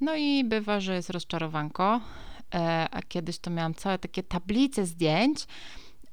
No 0.00 0.16
i 0.16 0.44
bywa, 0.44 0.80
że 0.80 0.94
jest 0.94 1.10
rozczarowanko. 1.10 2.00
E, 2.54 2.88
a 2.90 3.02
kiedyś 3.02 3.38
to 3.38 3.50
miałam 3.50 3.74
całe 3.74 3.98
takie 3.98 4.22
tablice 4.22 4.86
zdjęć, 4.86 5.46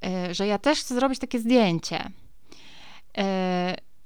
e, 0.06 0.34
że 0.34 0.48
ja 0.48 0.58
też 0.58 0.80
chcę 0.80 0.96
zrobić 0.96 1.20
takie 1.20 1.40
zdjęcie. 1.40 2.10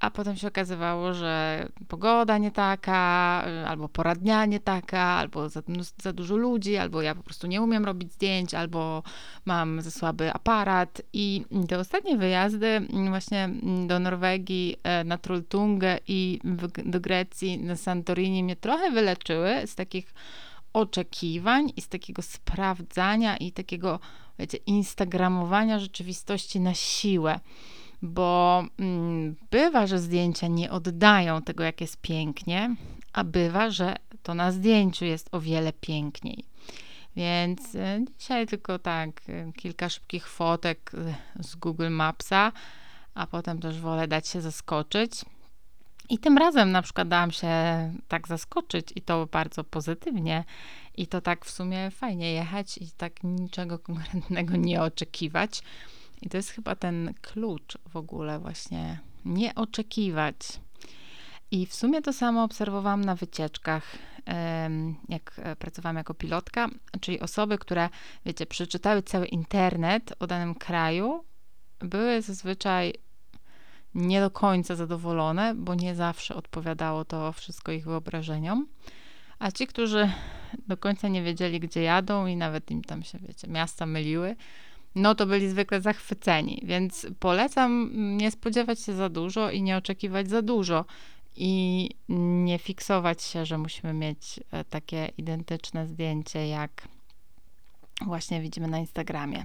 A 0.02 0.10
potem 0.10 0.36
się 0.36 0.48
okazywało, 0.48 1.14
że 1.14 1.66
pogoda 1.88 2.38
nie 2.38 2.50
taka, 2.50 3.44
y, 3.62 3.66
albo 3.68 3.88
pora 3.88 4.14
dnia 4.14 4.46
nie 4.46 4.60
taka, 4.60 5.00
albo 5.00 5.48
za, 5.48 5.62
za, 6.02 6.12
dużo 6.12 6.36
ludzi, 6.36 6.76
albo 6.76 7.02
ja 7.02 7.14
po 7.14 7.22
prostu 7.22 7.46
nie 7.46 7.62
umiem 7.62 7.84
robić 7.84 8.12
zdjęć, 8.12 8.54
albo 8.54 9.02
mam 9.44 9.82
za 9.82 9.90
słaby 9.90 10.32
aparat. 10.32 11.02
I 11.12 11.44
te 11.68 11.78
ostatnie 11.78 12.16
wyjazdy 12.16 12.86
właśnie 13.08 13.50
do 13.86 13.98
Norwegii, 13.98 14.76
e, 14.82 15.04
na 15.04 15.18
Trolltungę 15.18 15.98
i 16.08 16.40
do 16.84 17.00
Grecji, 17.00 17.58
na 17.58 17.76
Santorini 17.76 18.44
mnie 18.44 18.56
trochę 18.56 18.90
wyleczyły 18.90 19.66
z 19.66 19.74
takich 19.74 20.14
oczekiwań 20.72 21.72
i 21.76 21.80
z 21.80 21.88
takiego 21.88 22.22
sprawdzania 22.22 23.36
i 23.36 23.52
takiego, 23.52 24.00
wiecie, 24.38 24.58
instagramowania 24.66 25.78
rzeczywistości 25.78 26.60
na 26.60 26.74
siłę 26.74 27.40
bo 28.02 28.64
mm, 28.78 29.36
bywa, 29.50 29.86
że 29.86 29.98
zdjęcia 29.98 30.46
nie 30.46 30.70
oddają 30.70 31.42
tego, 31.42 31.64
jak 31.64 31.80
jest 31.80 31.96
pięknie, 31.96 32.76
a 33.12 33.24
bywa, 33.24 33.70
że 33.70 33.96
to 34.22 34.34
na 34.34 34.52
zdjęciu 34.52 35.04
jest 35.04 35.28
o 35.32 35.40
wiele 35.40 35.72
piękniej. 35.72 36.44
Więc 37.16 37.74
y, 37.74 38.04
dzisiaj 38.18 38.46
tylko 38.46 38.78
tak, 38.78 39.22
y, 39.28 39.52
kilka 39.56 39.88
szybkich 39.88 40.28
fotek 40.28 40.92
y, 40.94 41.14
z 41.44 41.56
Google 41.56 41.90
Mapsa, 41.90 42.52
a 43.14 43.26
potem 43.26 43.58
też 43.58 43.80
wolę 43.80 44.08
dać 44.08 44.28
się 44.28 44.40
zaskoczyć. 44.40 45.12
I 46.08 46.18
tym 46.18 46.38
razem 46.38 46.72
na 46.72 46.82
przykład 46.82 47.08
dałam 47.08 47.30
się 47.30 47.48
tak 48.08 48.28
zaskoczyć 48.28 48.88
i 48.96 49.02
to 49.02 49.26
bardzo 49.26 49.64
pozytywnie. 49.64 50.44
I 50.96 51.06
to 51.06 51.20
tak 51.20 51.44
w 51.44 51.50
sumie 51.50 51.90
fajnie 51.90 52.32
jechać 52.32 52.78
i 52.78 52.90
tak 52.90 53.12
niczego 53.24 53.78
konkretnego 53.78 54.56
nie 54.56 54.82
oczekiwać. 54.82 55.62
I 56.22 56.28
to 56.28 56.36
jest 56.36 56.50
chyba 56.50 56.74
ten 56.76 57.14
klucz 57.20 57.78
w 57.88 57.96
ogóle, 57.96 58.38
właśnie 58.38 59.00
nie 59.24 59.54
oczekiwać. 59.54 60.36
I 61.50 61.66
w 61.66 61.74
sumie 61.74 62.02
to 62.02 62.12
samo 62.12 62.44
obserwowałam 62.44 63.04
na 63.04 63.14
wycieczkach, 63.14 63.96
jak 65.08 65.32
e, 65.38 65.56
pracowałam 65.56 65.96
jako 65.96 66.14
pilotka, 66.14 66.68
czyli 67.00 67.20
osoby, 67.20 67.58
które, 67.58 67.88
wiecie, 68.26 68.46
przeczytały 68.46 69.02
cały 69.02 69.26
internet 69.26 70.14
o 70.18 70.26
danym 70.26 70.54
kraju, 70.54 71.24
były 71.78 72.22
zazwyczaj 72.22 72.94
nie 73.94 74.20
do 74.20 74.30
końca 74.30 74.74
zadowolone, 74.74 75.54
bo 75.54 75.74
nie 75.74 75.94
zawsze 75.94 76.34
odpowiadało 76.34 77.04
to 77.04 77.32
wszystko 77.32 77.72
ich 77.72 77.84
wyobrażeniom. 77.84 78.66
A 79.38 79.50
ci, 79.50 79.66
którzy 79.66 80.10
do 80.68 80.76
końca 80.76 81.08
nie 81.08 81.22
wiedzieli, 81.22 81.60
gdzie 81.60 81.82
jadą 81.82 82.26
i 82.26 82.36
nawet 82.36 82.70
im 82.70 82.84
tam 82.84 83.02
się, 83.02 83.18
wiecie, 83.18 83.48
miasta 83.48 83.86
myliły, 83.86 84.36
no 84.94 85.14
to 85.14 85.26
byli 85.26 85.48
zwykle 85.48 85.80
zachwyceni. 85.80 86.62
Więc 86.64 87.06
polecam 87.18 87.90
nie 88.16 88.30
spodziewać 88.30 88.80
się 88.80 88.92
za 88.94 89.08
dużo 89.08 89.50
i 89.50 89.62
nie 89.62 89.76
oczekiwać 89.76 90.30
za 90.30 90.42
dużo. 90.42 90.84
I 91.36 91.90
nie 92.44 92.58
fiksować 92.58 93.22
się, 93.22 93.46
że 93.46 93.58
musimy 93.58 93.92
mieć 93.92 94.40
e, 94.50 94.64
takie 94.64 95.08
identyczne 95.18 95.86
zdjęcie, 95.86 96.48
jak 96.48 96.88
właśnie 98.06 98.40
widzimy 98.40 98.68
na 98.68 98.78
Instagramie. 98.78 99.44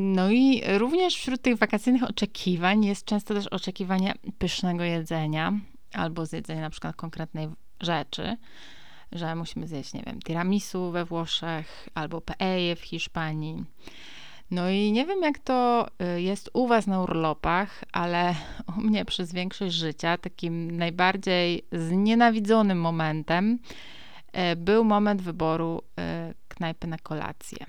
No 0.00 0.30
i 0.30 0.62
również 0.78 1.14
wśród 1.14 1.42
tych 1.42 1.56
wakacyjnych 1.58 2.02
oczekiwań 2.02 2.84
jest 2.84 3.04
często 3.04 3.34
też 3.34 3.46
oczekiwanie 3.46 4.14
pysznego 4.38 4.84
jedzenia 4.84 5.52
albo 5.92 6.26
zjedzenia 6.26 6.60
na 6.60 6.70
przykład 6.70 6.96
konkretnej 6.96 7.48
rzeczy, 7.80 8.36
że 9.12 9.34
musimy 9.34 9.66
zjeść, 9.66 9.94
nie 9.94 10.02
wiem, 10.06 10.22
tiramisu 10.22 10.90
we 10.90 11.04
Włoszech 11.04 11.88
albo 11.94 12.20
paella 12.20 12.74
w 12.76 12.80
Hiszpanii. 12.80 13.64
No 14.50 14.70
i 14.70 14.92
nie 14.92 15.06
wiem, 15.06 15.22
jak 15.22 15.38
to 15.38 15.86
y, 16.16 16.22
jest 16.22 16.50
u 16.52 16.66
Was 16.66 16.86
na 16.86 17.02
urlopach, 17.02 17.84
ale 17.92 18.34
u 18.78 18.80
mnie 18.80 19.04
przez 19.04 19.32
większość 19.32 19.74
życia 19.74 20.18
takim 20.18 20.76
najbardziej 20.76 21.64
znienawidzonym 21.72 22.80
momentem 22.80 23.58
y, 24.52 24.56
był 24.56 24.84
moment 24.84 25.22
wyboru 25.22 25.82
y, 26.30 26.34
knajpy 26.48 26.86
na 26.86 26.98
kolację. 26.98 27.66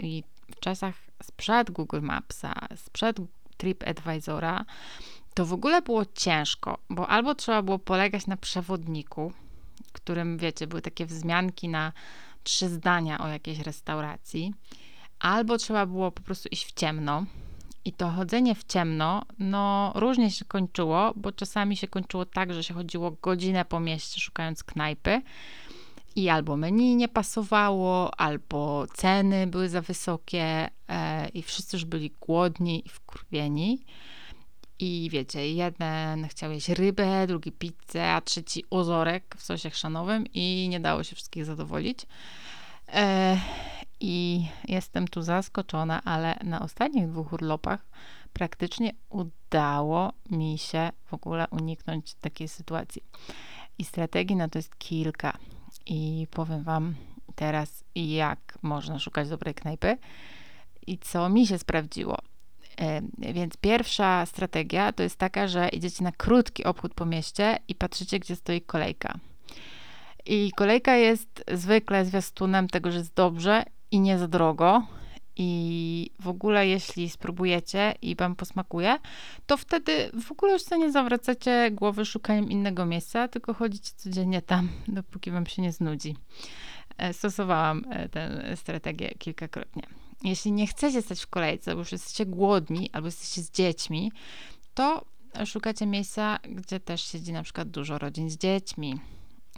I 0.00 0.24
w 0.56 0.60
czasach 0.60 0.94
sprzed 1.22 1.70
Google 1.70 2.00
Mapsa, 2.00 2.52
sprzed 2.76 3.16
TripAdvisora, 3.56 4.64
to 5.34 5.46
w 5.46 5.52
ogóle 5.52 5.82
było 5.82 6.04
ciężko, 6.14 6.78
bo 6.90 7.08
albo 7.08 7.34
trzeba 7.34 7.62
było 7.62 7.78
polegać 7.78 8.26
na 8.26 8.36
przewodniku, 8.36 9.32
którym, 9.92 10.38
wiecie, 10.38 10.66
były 10.66 10.82
takie 10.82 11.06
wzmianki 11.06 11.68
na 11.68 11.92
trzy 12.42 12.68
zdania 12.68 13.18
o 13.18 13.28
jakiejś 13.28 13.58
restauracji, 13.58 14.54
albo 15.18 15.58
trzeba 15.58 15.86
było 15.86 16.12
po 16.12 16.22
prostu 16.22 16.48
iść 16.48 16.66
w 16.66 16.72
ciemno. 16.72 17.24
I 17.84 17.92
to 17.92 18.10
chodzenie 18.10 18.54
w 18.54 18.64
ciemno, 18.64 19.22
no 19.38 19.92
różnie 19.94 20.30
się 20.30 20.44
kończyło, 20.44 21.12
bo 21.16 21.32
czasami 21.32 21.76
się 21.76 21.88
kończyło 21.88 22.26
tak, 22.26 22.54
że 22.54 22.64
się 22.64 22.74
chodziło 22.74 23.10
godzinę 23.10 23.64
po 23.64 23.80
mieście 23.80 24.20
szukając 24.20 24.64
knajpy 24.64 25.22
i 26.16 26.28
albo 26.28 26.56
menu 26.56 26.96
nie 26.96 27.08
pasowało, 27.08 28.20
albo 28.20 28.86
ceny 28.94 29.46
były 29.46 29.68
za 29.68 29.80
wysokie 29.80 30.70
e, 30.88 31.28
i 31.28 31.42
wszyscy 31.42 31.76
już 31.76 31.84
byli 31.84 32.14
głodni 32.20 32.86
i 32.86 32.88
wkurwieni. 32.88 33.84
I 34.80 35.08
wiecie, 35.12 35.52
jeden 35.52 36.28
chciał 36.28 36.52
jeść 36.52 36.68
rybę, 36.68 37.26
drugi 37.26 37.52
pizzę, 37.52 38.12
a 38.12 38.20
trzeci 38.20 38.64
ozorek 38.70 39.34
w 39.36 39.42
sosie 39.42 39.70
chrzanowym 39.70 40.26
i 40.34 40.68
nie 40.70 40.80
dało 40.80 41.04
się 41.04 41.16
wszystkich 41.16 41.44
zadowolić. 41.44 42.06
E, 42.88 43.38
I 44.00 44.44
jestem 44.68 45.08
tu 45.08 45.22
zaskoczona, 45.22 46.04
ale 46.04 46.38
na 46.44 46.60
ostatnich 46.60 47.08
dwóch 47.08 47.32
urlopach 47.32 47.86
praktycznie 48.32 48.92
udało 49.08 50.12
mi 50.30 50.58
się 50.58 50.90
w 51.04 51.14
ogóle 51.14 51.46
uniknąć 51.50 52.14
takiej 52.14 52.48
sytuacji. 52.48 53.02
I 53.78 53.84
strategii 53.84 54.36
na 54.36 54.48
to 54.48 54.58
jest 54.58 54.78
kilka. 54.78 55.38
I 55.86 56.26
powiem 56.30 56.62
Wam 56.62 56.94
teraz, 57.34 57.84
jak 57.94 58.58
można 58.62 58.98
szukać 58.98 59.28
dobrej 59.28 59.54
knajpy 59.54 59.98
i 60.86 60.98
co 60.98 61.28
mi 61.28 61.46
się 61.46 61.58
sprawdziło. 61.58 62.29
Więc 63.18 63.56
pierwsza 63.56 64.26
strategia 64.26 64.92
to 64.92 65.02
jest 65.02 65.16
taka, 65.16 65.48
że 65.48 65.68
idziecie 65.68 66.04
na 66.04 66.12
krótki 66.12 66.64
obchód 66.64 66.94
po 66.94 67.06
mieście 67.06 67.58
i 67.68 67.74
patrzycie, 67.74 68.18
gdzie 68.18 68.36
stoi 68.36 68.60
kolejka. 68.60 69.18
I 70.26 70.52
kolejka 70.56 70.96
jest 70.96 71.44
zwykle 71.52 72.04
zwiastunem 72.04 72.68
tego, 72.68 72.90
że 72.90 72.98
jest 72.98 73.14
dobrze 73.14 73.64
i 73.90 74.00
nie 74.00 74.18
za 74.18 74.28
drogo. 74.28 74.86
I 75.36 76.10
w 76.20 76.28
ogóle, 76.28 76.66
jeśli 76.66 77.10
spróbujecie 77.10 77.94
i 78.02 78.16
wam 78.16 78.36
posmakuje, 78.36 78.96
to 79.46 79.56
wtedy 79.56 80.10
w 80.26 80.32
ogóle 80.32 80.52
już 80.52 80.62
sobie 80.62 80.80
nie 80.80 80.92
zawracacie 80.92 81.70
głowy 81.70 82.04
szukaniem 82.04 82.50
innego 82.50 82.86
miejsca, 82.86 83.28
tylko 83.28 83.54
chodzicie 83.54 83.90
codziennie 83.96 84.42
tam, 84.42 84.68
dopóki 84.88 85.30
wam 85.30 85.46
się 85.46 85.62
nie 85.62 85.72
znudzi. 85.72 86.16
E, 86.98 87.12
stosowałam 87.12 87.84
e, 87.90 88.08
tę 88.08 88.56
strategię 88.56 89.08
kilkakrotnie. 89.18 89.99
Jeśli 90.24 90.52
nie 90.52 90.66
chcecie 90.66 91.02
stać 91.02 91.20
w 91.20 91.26
kolejce, 91.26 91.72
bo 91.74 91.78
już 91.78 91.92
jesteście 91.92 92.26
głodni 92.26 92.90
albo 92.92 93.08
jesteście 93.08 93.42
z 93.42 93.50
dziećmi, 93.50 94.12
to 94.74 95.04
szukacie 95.46 95.86
miejsca, 95.86 96.38
gdzie 96.48 96.80
też 96.80 97.02
siedzi 97.02 97.32
na 97.32 97.42
przykład 97.42 97.68
dużo 97.68 97.98
rodzin 97.98 98.30
z 98.30 98.36
dziećmi. 98.36 99.00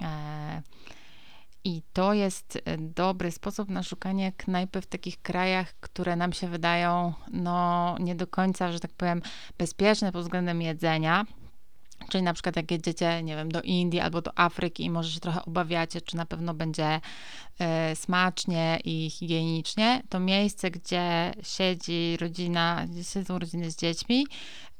E, 0.00 0.62
I 1.64 1.82
to 1.92 2.12
jest 2.12 2.58
dobry 2.78 3.30
sposób 3.30 3.68
na 3.68 3.82
szukanie 3.82 4.32
knajpy 4.32 4.80
w 4.80 4.86
takich 4.86 5.22
krajach, 5.22 5.74
które 5.80 6.16
nam 6.16 6.32
się 6.32 6.48
wydają 6.48 7.12
no, 7.32 7.96
nie 8.00 8.14
do 8.14 8.26
końca, 8.26 8.72
że 8.72 8.80
tak 8.80 8.92
powiem, 8.92 9.22
bezpieczne 9.58 10.12
pod 10.12 10.22
względem 10.22 10.62
jedzenia. 10.62 11.24
Czyli 12.08 12.24
na 12.24 12.32
przykład 12.32 12.56
jak 12.56 12.70
jedziecie, 12.70 13.22
nie 13.22 13.36
wiem, 13.36 13.52
do 13.52 13.62
Indii 13.62 14.00
albo 14.00 14.22
do 14.22 14.38
Afryki 14.38 14.84
i 14.84 14.90
może 14.90 15.10
się 15.10 15.20
trochę 15.20 15.44
obawiacie, 15.44 16.00
czy 16.00 16.16
na 16.16 16.26
pewno 16.26 16.54
będzie 16.54 17.00
y, 17.92 17.96
smacznie 17.96 18.78
i 18.84 19.10
higienicznie, 19.10 20.02
to 20.08 20.20
miejsce, 20.20 20.70
gdzie 20.70 21.32
siedzi 21.42 22.16
rodzina, 22.20 22.86
gdzie 22.90 23.04
siedzą 23.04 23.38
rodziny 23.38 23.70
z 23.70 23.76
dziećmi, 23.76 24.26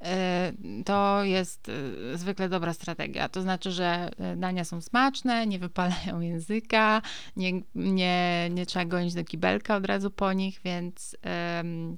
y, 0.03 0.85
to 0.85 1.25
jest 1.25 1.69
y, 1.69 2.19
zwykle 2.19 2.49
dobra 2.49 2.73
strategia. 2.75 3.29
To 3.29 3.43
znaczy, 3.43 3.73
że 3.73 4.11
dania 4.37 4.65
są 4.65 4.81
smaczne, 4.81 5.47
nie 5.47 5.59
wypalają 5.59 6.21
języka, 6.31 7.03
nie, 7.37 7.53
nie, 7.75 8.49
nie 8.51 8.67
trzeba 8.67 8.85
gonić 8.85 9.15
do 9.15 9.25
kibelka 9.25 9.77
od 9.77 9.87
razu 9.87 10.11
po 10.11 10.33
nich, 10.33 10.61
więc 10.65 11.17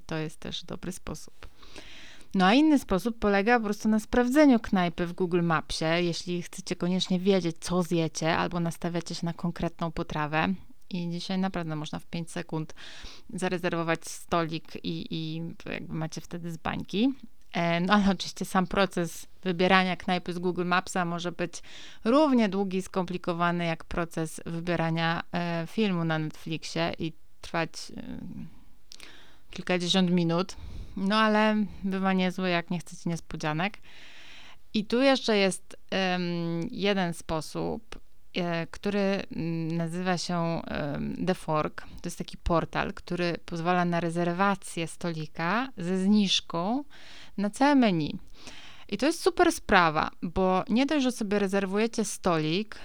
to 0.06 0.16
jest 0.16 0.40
też 0.40 0.64
dobry 0.64 0.92
sposób. 0.92 1.53
No 2.34 2.44
a 2.44 2.54
inny 2.54 2.78
sposób 2.78 3.18
polega 3.18 3.58
po 3.58 3.64
prostu 3.64 3.88
na 3.88 4.00
sprawdzeniu 4.00 4.60
knajpy 4.60 5.06
w 5.06 5.12
Google 5.12 5.42
Mapsie, 5.42 5.84
jeśli 5.84 6.42
chcecie 6.42 6.76
koniecznie 6.76 7.20
wiedzieć, 7.20 7.56
co 7.60 7.82
zjecie, 7.82 8.36
albo 8.36 8.60
nastawiacie 8.60 9.14
się 9.14 9.26
na 9.26 9.32
konkretną 9.32 9.92
potrawę. 9.92 10.54
I 10.90 11.10
dzisiaj 11.10 11.38
naprawdę 11.38 11.76
można 11.76 11.98
w 11.98 12.06
5 12.06 12.30
sekund 12.30 12.74
zarezerwować 13.34 14.04
stolik 14.04 14.84
i, 14.84 15.06
i 15.14 15.42
jakby 15.66 15.94
macie 15.94 16.20
wtedy 16.20 16.52
z. 16.52 16.58
E, 17.52 17.80
no 17.80 17.92
ale 17.92 18.10
oczywiście 18.10 18.44
sam 18.44 18.66
proces 18.66 19.26
wybierania 19.42 19.96
knajpy 19.96 20.32
z 20.32 20.38
Google 20.38 20.64
Mapsa 20.64 21.04
może 21.04 21.32
być 21.32 21.62
równie 22.04 22.48
długi 22.48 22.78
i 22.78 22.82
skomplikowany 22.82 23.64
jak 23.64 23.84
proces 23.84 24.40
wybierania 24.46 25.22
e, 25.32 25.66
filmu 25.66 26.04
na 26.04 26.18
Netflixie 26.18 26.92
i 26.98 27.12
trwać 27.40 27.70
e, 27.96 28.02
kilkadziesiąt 29.50 30.10
minut. 30.10 30.56
No 30.96 31.16
ale 31.16 31.56
bywa 31.84 32.12
niezły, 32.12 32.50
jak 32.50 32.70
nie 32.70 32.78
chcecie 32.78 33.10
niespodzianek. 33.10 33.78
I 34.74 34.84
tu 34.84 35.02
jeszcze 35.02 35.36
jest 35.36 35.76
um, 35.92 36.68
jeden 36.70 37.14
sposób, 37.14 37.98
e, 38.34 38.66
który 38.66 39.22
mm, 39.36 39.76
nazywa 39.76 40.18
się 40.18 40.62
um, 40.70 41.26
The 41.26 41.34
Fork. 41.34 41.80
To 41.80 42.06
jest 42.06 42.18
taki 42.18 42.36
portal, 42.36 42.92
który 42.92 43.36
pozwala 43.46 43.84
na 43.84 44.00
rezerwację 44.00 44.86
stolika 44.86 45.68
ze 45.76 45.98
zniżką 45.98 46.84
na 47.36 47.50
całe 47.50 47.74
menu. 47.74 48.18
I 48.88 48.98
to 48.98 49.06
jest 49.06 49.22
super 49.22 49.52
sprawa, 49.52 50.10
bo 50.22 50.64
nie 50.68 50.86
dość, 50.86 51.02
że 51.02 51.12
sobie 51.12 51.38
rezerwujecie 51.38 52.04
stolik 52.04 52.78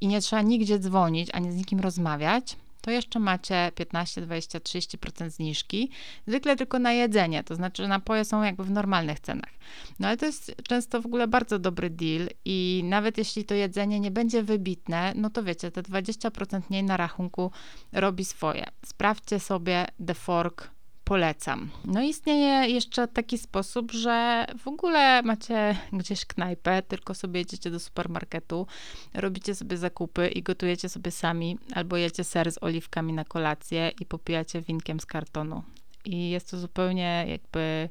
i 0.00 0.08
nie 0.08 0.20
trzeba 0.20 0.42
nigdzie 0.42 0.78
dzwonić 0.78 1.28
ani 1.32 1.52
z 1.52 1.56
nikim 1.56 1.80
rozmawiać, 1.80 2.56
to 2.88 2.92
jeszcze 2.92 3.18
macie 3.18 3.72
15, 3.74 4.20
20, 4.20 4.58
30% 4.58 5.30
zniżki, 5.30 5.90
zwykle 6.26 6.56
tylko 6.56 6.78
na 6.78 6.92
jedzenie, 6.92 7.44
to 7.44 7.54
znaczy, 7.54 7.82
że 7.82 7.88
napoje 7.88 8.24
są 8.24 8.42
jakby 8.42 8.64
w 8.64 8.70
normalnych 8.70 9.20
cenach. 9.20 9.50
No 9.98 10.08
ale 10.08 10.16
to 10.16 10.26
jest 10.26 10.54
często 10.68 11.02
w 11.02 11.06
ogóle 11.06 11.28
bardzo 11.28 11.58
dobry 11.58 11.90
deal 11.90 12.28
i 12.44 12.82
nawet 12.84 13.18
jeśli 13.18 13.44
to 13.44 13.54
jedzenie 13.54 14.00
nie 14.00 14.10
będzie 14.10 14.42
wybitne, 14.42 15.12
no 15.16 15.30
to 15.30 15.42
wiecie, 15.42 15.70
te 15.70 15.82
20% 15.82 16.60
mniej 16.70 16.84
na 16.84 16.96
rachunku 16.96 17.50
robi 17.92 18.24
swoje. 18.24 18.64
Sprawdźcie 18.86 19.40
sobie 19.40 19.86
The 20.06 20.14
Fork 20.14 20.77
polecam. 21.08 21.70
No 21.84 22.02
istnieje 22.02 22.68
jeszcze 22.68 23.08
taki 23.08 23.38
sposób, 23.38 23.92
że 23.92 24.46
w 24.58 24.68
ogóle 24.68 25.22
macie 25.22 25.76
gdzieś 25.92 26.24
knajpę, 26.24 26.82
tylko 26.82 27.14
sobie 27.14 27.40
jedziecie 27.40 27.70
do 27.70 27.80
supermarketu, 27.80 28.66
robicie 29.14 29.54
sobie 29.54 29.76
zakupy 29.76 30.28
i 30.28 30.42
gotujecie 30.42 30.88
sobie 30.88 31.10
sami, 31.10 31.58
albo 31.74 31.96
jecie 31.96 32.24
ser 32.24 32.52
z 32.52 32.62
oliwkami 32.62 33.12
na 33.12 33.24
kolację 33.24 33.92
i 34.00 34.06
popijacie 34.06 34.62
winkiem 34.62 35.00
z 35.00 35.06
kartonu. 35.06 35.62
I 36.04 36.30
jest 36.30 36.50
to 36.50 36.58
zupełnie 36.58 37.24
jakby 37.28 37.88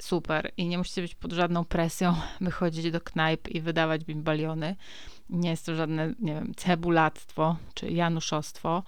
super 0.00 0.52
i 0.56 0.68
nie 0.68 0.78
musicie 0.78 1.02
być 1.02 1.14
pod 1.14 1.32
żadną 1.32 1.64
presją 1.64 2.14
wychodzić 2.40 2.90
do 2.90 3.00
knajp 3.00 3.48
i 3.48 3.60
wydawać 3.60 4.04
bimbaliony. 4.04 4.76
Nie 5.30 5.50
jest 5.50 5.66
to 5.66 5.74
żadne, 5.74 6.14
nie 6.18 6.34
wiem, 6.34 6.54
cebulactwo 6.56 7.56
czy 7.74 7.90
januszostwo 7.90 8.82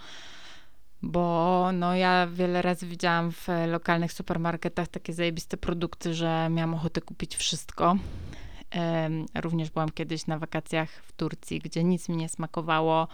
bo 1.03 1.69
no 1.73 1.95
ja 1.95 2.27
wiele 2.27 2.63
razy 2.63 2.87
widziałam 2.87 3.33
w 3.33 3.49
lokalnych 3.67 4.13
supermarketach 4.13 4.89
takie 4.89 5.13
zajebiste 5.13 5.57
produkty, 5.57 6.15
że 6.15 6.49
miałam 6.51 6.75
ochotę 6.75 7.01
kupić 7.01 7.37
wszystko. 7.37 7.97
Również 9.35 9.71
byłam 9.71 9.91
kiedyś 9.91 10.27
na 10.27 10.39
wakacjach 10.39 10.91
w 10.91 11.13
Turcji, 11.13 11.59
gdzie 11.59 11.85
nic 11.85 12.09
mi 12.09 12.17
nie 12.17 12.29
smakowało 12.29 13.09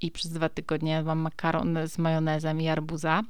i 0.00 0.10
przez 0.10 0.30
dwa 0.32 0.48
tygodnie 0.48 0.92
jadłam 0.92 1.18
makaron 1.18 1.78
z 1.86 1.98
majonezem 1.98 2.60
i 2.60 2.68
arbuza. 2.68 3.22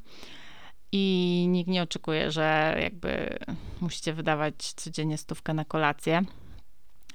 I 0.92 1.46
nikt 1.48 1.70
nie 1.70 1.82
oczekuje, 1.82 2.30
że 2.30 2.76
jakby 2.82 3.38
musicie 3.80 4.12
wydawać 4.12 4.72
codziennie 4.72 5.18
stówkę 5.18 5.54
na 5.54 5.64
kolację. 5.64 6.22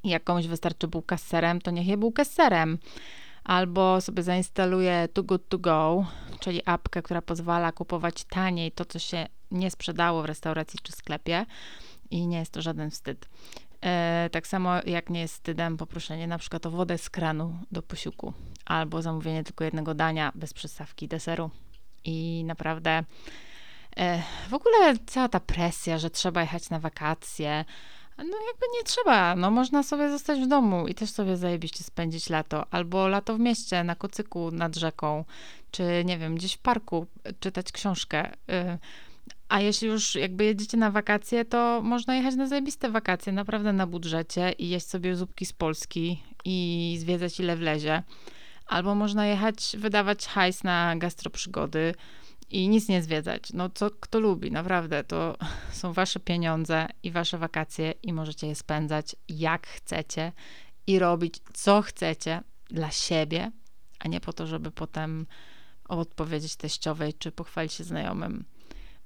I 0.03 0.09
jak 0.09 0.23
komuś 0.23 0.47
wystarczy 0.47 0.87
bułka 0.87 1.17
z 1.17 1.23
serem, 1.23 1.61
to 1.61 1.71
niech 1.71 1.87
je 1.87 1.97
bułkę 1.97 2.25
z 2.25 2.31
serem 2.31 2.77
albo 3.47 4.01
sobie 4.01 4.23
zainstaluję 4.23 5.07
Too 5.13 5.23
Good 5.23 5.49
To 5.49 5.57
Go, 5.57 6.05
czyli 6.39 6.61
apkę, 6.65 7.01
która 7.01 7.21
pozwala 7.21 7.71
kupować 7.71 8.23
taniej 8.23 8.71
to, 8.71 8.85
co 8.85 8.99
się 8.99 9.27
nie 9.51 9.71
sprzedało 9.71 10.21
w 10.21 10.25
restauracji 10.25 10.79
czy 10.83 10.91
sklepie 10.91 11.45
i 12.09 12.27
nie 12.27 12.39
jest 12.39 12.51
to 12.51 12.61
żaden 12.61 12.91
wstyd. 12.91 13.29
E, 13.85 14.29
tak 14.31 14.47
samo 14.47 14.71
jak 14.85 15.09
nie 15.09 15.19
jest 15.19 15.33
wstydem 15.33 15.77
poproszenie 15.77 16.27
na 16.27 16.37
przykład 16.37 16.65
o 16.65 16.71
wodę 16.71 16.97
z 16.97 17.09
kranu 17.09 17.59
do 17.71 17.81
posiłku 17.81 18.33
albo 18.65 19.01
zamówienie 19.01 19.43
tylko 19.43 19.63
jednego 19.63 19.93
dania 19.93 20.31
bez 20.35 20.53
przystawki 20.53 21.07
deseru. 21.07 21.49
I 22.03 22.43
naprawdę 22.45 23.03
e, 23.97 24.23
w 24.49 24.53
ogóle 24.53 24.97
cała 25.05 25.29
ta 25.29 25.39
presja, 25.39 25.97
że 25.97 26.09
trzeba 26.09 26.41
jechać 26.41 26.69
na 26.69 26.79
wakacje, 26.79 27.65
no 28.17 28.23
jakby 28.23 28.65
nie 28.77 28.83
trzeba, 28.85 29.35
no 29.35 29.51
można 29.51 29.83
sobie 29.83 30.09
zostać 30.09 30.39
w 30.39 30.47
domu 30.47 30.87
i 30.87 30.95
też 30.95 31.09
sobie 31.09 31.37
zajebiście 31.37 31.83
spędzić 31.83 32.29
lato, 32.29 32.65
albo 32.71 33.07
lato 33.07 33.35
w 33.35 33.39
mieście, 33.39 33.83
na 33.83 33.95
kocyku 33.95 34.51
nad 34.51 34.75
rzeką, 34.75 35.25
czy 35.71 35.83
nie 36.05 36.17
wiem, 36.17 36.35
gdzieś 36.35 36.53
w 36.53 36.57
parku 36.57 37.05
czytać 37.39 37.71
książkę. 37.71 38.31
Y, 38.31 38.77
a 39.49 39.61
jeśli 39.61 39.87
już 39.87 40.15
jakby 40.15 40.45
jedziecie 40.45 40.77
na 40.77 40.91
wakacje, 40.91 41.45
to 41.45 41.81
można 41.83 42.15
jechać 42.15 42.35
na 42.35 42.47
zajebiste 42.47 42.91
wakacje, 42.91 43.33
naprawdę 43.33 43.73
na 43.73 43.87
budżecie 43.87 44.51
i 44.51 44.69
jeść 44.69 44.87
sobie 44.87 45.15
zupki 45.15 45.45
z 45.45 45.53
Polski 45.53 46.23
i 46.45 46.97
zwiedzać 46.99 47.39
ile 47.39 47.55
wlezie. 47.55 48.03
Albo 48.67 48.95
można 48.95 49.27
jechać, 49.27 49.75
wydawać 49.77 50.25
hajs 50.25 50.63
na 50.63 50.95
gastroprzygody, 50.95 51.95
i 52.49 52.69
nic 52.69 52.87
nie 52.87 53.03
zwiedzać. 53.03 53.53
No 53.53 53.69
co 53.69 53.91
kto 53.91 54.19
lubi, 54.19 54.51
naprawdę, 54.51 55.03
to 55.03 55.37
są 55.71 55.93
wasze 55.93 56.19
pieniądze 56.19 56.87
i 57.03 57.11
wasze 57.11 57.37
wakacje 57.37 57.93
i 58.03 58.13
możecie 58.13 58.47
je 58.47 58.55
spędzać 58.55 59.15
jak 59.29 59.67
chcecie 59.67 60.31
i 60.87 60.99
robić 60.99 61.35
co 61.53 61.81
chcecie 61.81 62.41
dla 62.69 62.91
siebie, 62.91 63.51
a 63.99 64.07
nie 64.07 64.19
po 64.19 64.33
to, 64.33 64.47
żeby 64.47 64.71
potem 64.71 65.25
odpowiedzieć 65.89 66.55
teściowej 66.55 67.13
czy 67.13 67.31
pochwalić 67.31 67.73
się 67.73 67.83
znajomym, 67.83 68.45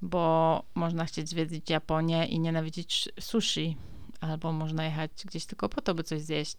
bo 0.01 0.63
można 0.75 1.05
chcieć 1.05 1.29
zwiedzić 1.29 1.69
Japonię 1.69 2.25
i 2.25 2.39
nienawidzić 2.39 3.09
sushi, 3.19 3.77
albo 4.21 4.51
można 4.51 4.85
jechać 4.85 5.11
gdzieś 5.25 5.45
tylko 5.45 5.69
po 5.69 5.81
to, 5.81 5.95
by 5.95 6.03
coś 6.03 6.21
zjeść. 6.21 6.57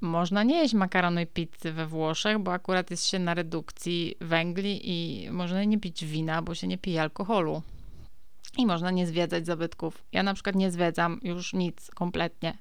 Można 0.00 0.42
nie 0.42 0.56
jeść 0.56 0.74
makaronu 0.74 1.20
i 1.20 1.26
pizzy 1.26 1.72
we 1.72 1.86
Włoszech, 1.86 2.38
bo 2.38 2.52
akurat 2.52 2.90
jest 2.90 3.06
się 3.06 3.18
na 3.18 3.34
redukcji 3.34 4.14
węgli 4.20 4.80
i 4.84 5.30
można 5.30 5.64
nie 5.64 5.80
pić 5.80 6.04
wina, 6.04 6.42
bo 6.42 6.54
się 6.54 6.66
nie 6.66 6.78
pije 6.78 7.02
alkoholu. 7.02 7.62
I 8.58 8.66
można 8.66 8.90
nie 8.90 9.06
zwiedzać 9.06 9.46
zabytków. 9.46 10.04
Ja 10.12 10.22
na 10.22 10.34
przykład 10.34 10.56
nie 10.56 10.70
zwiedzam 10.70 11.20
już 11.22 11.52
nic 11.52 11.90
kompletnie. 11.94 12.58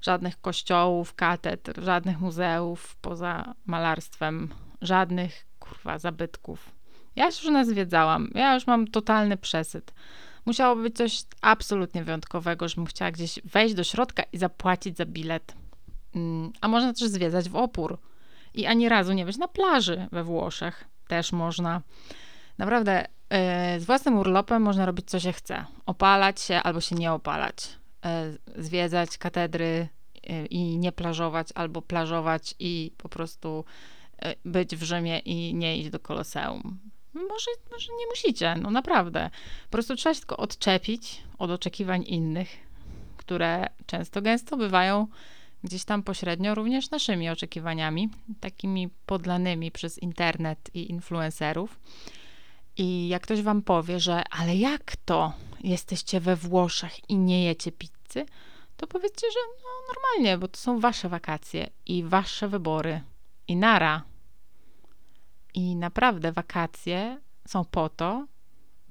Żadnych 0.00 0.40
kościołów, 0.40 1.14
katedr, 1.14 1.82
żadnych 1.82 2.20
muzeów 2.20 2.96
poza 2.96 3.54
malarstwem, 3.66 4.48
żadnych 4.82 5.46
kurwa 5.58 5.98
zabytków. 5.98 6.70
Ja 7.16 7.26
już 7.26 7.44
nas 7.44 7.68
zwiedzałam. 7.68 8.30
Ja 8.34 8.54
już 8.54 8.66
mam 8.66 8.86
totalny 8.86 9.36
przesyt. 9.36 9.94
Musiało 10.46 10.76
być 10.76 10.96
coś 10.96 11.24
absolutnie 11.40 12.04
wyjątkowego, 12.04 12.68
żebym 12.68 12.86
chciała 12.86 13.10
gdzieś 13.10 13.40
wejść 13.44 13.74
do 13.74 13.84
środka 13.84 14.22
i 14.32 14.38
zapłacić 14.38 14.96
za 14.96 15.06
bilet. 15.06 15.61
Mm, 16.14 16.52
a 16.60 16.68
można 16.68 16.92
też 16.92 17.08
zwiedzać 17.08 17.48
w 17.48 17.56
opór. 17.56 17.98
I 18.54 18.66
ani 18.66 18.88
razu 18.88 19.12
nie 19.12 19.24
być 19.24 19.36
na 19.36 19.48
plaży 19.48 20.08
we 20.12 20.24
Włoszech. 20.24 20.84
Też 21.08 21.32
można. 21.32 21.82
Naprawdę, 22.58 23.06
yy, 23.30 23.80
z 23.80 23.84
własnym 23.84 24.18
urlopem 24.18 24.62
można 24.62 24.86
robić 24.86 25.10
co 25.10 25.20
się 25.20 25.32
chce. 25.32 25.64
Opalać 25.86 26.40
się 26.40 26.54
albo 26.54 26.80
się 26.80 26.96
nie 26.96 27.12
opalać. 27.12 27.54
Yy, 28.54 28.62
zwiedzać 28.62 29.18
katedry 29.18 29.88
yy, 30.22 30.46
i 30.46 30.78
nie 30.78 30.92
plażować, 30.92 31.48
albo 31.54 31.82
plażować 31.82 32.54
i 32.58 32.92
po 32.96 33.08
prostu 33.08 33.64
być 34.44 34.76
w 34.76 34.82
Rzymie 34.82 35.18
i 35.18 35.54
nie 35.54 35.78
iść 35.78 35.90
do 35.90 36.00
Koloseum. 36.00 36.78
Może, 37.14 37.50
może 37.72 37.92
nie 37.98 38.06
musicie, 38.06 38.56
no 38.62 38.70
naprawdę. 38.70 39.30
Po 39.64 39.70
prostu 39.70 39.96
trzeba 39.96 40.14
się 40.14 40.20
tylko 40.20 40.36
odczepić 40.36 41.22
od 41.38 41.50
oczekiwań 41.50 42.04
innych, 42.06 42.48
które 43.16 43.66
często 43.86 44.22
gęsto 44.22 44.56
bywają 44.56 45.06
gdzieś 45.64 45.84
tam 45.84 46.02
pośrednio 46.02 46.54
również 46.54 46.90
naszymi 46.90 47.30
oczekiwaniami, 47.30 48.08
takimi 48.40 48.88
podlanymi 49.06 49.70
przez 49.70 49.98
internet 49.98 50.70
i 50.74 50.90
influencerów. 50.90 51.80
I 52.76 53.08
jak 53.08 53.22
ktoś 53.22 53.42
wam 53.42 53.62
powie, 53.62 54.00
że 54.00 54.22
ale 54.30 54.56
jak 54.56 54.96
to 54.96 55.32
jesteście 55.60 56.20
we 56.20 56.36
Włoszech 56.36 57.10
i 57.10 57.16
nie 57.16 57.44
jecie 57.44 57.72
pizzy, 57.72 58.26
to 58.76 58.86
powiedzcie, 58.86 59.26
że 59.30 59.38
no 59.62 59.94
normalnie, 59.94 60.38
bo 60.38 60.48
to 60.48 60.56
są 60.60 60.80
wasze 60.80 61.08
wakacje 61.08 61.70
i 61.86 62.04
wasze 62.04 62.48
wybory. 62.48 63.00
I 63.48 63.56
nara. 63.56 64.02
I 65.54 65.76
naprawdę 65.76 66.32
wakacje 66.32 67.20
są 67.48 67.64
po 67.64 67.88
to, 67.88 68.26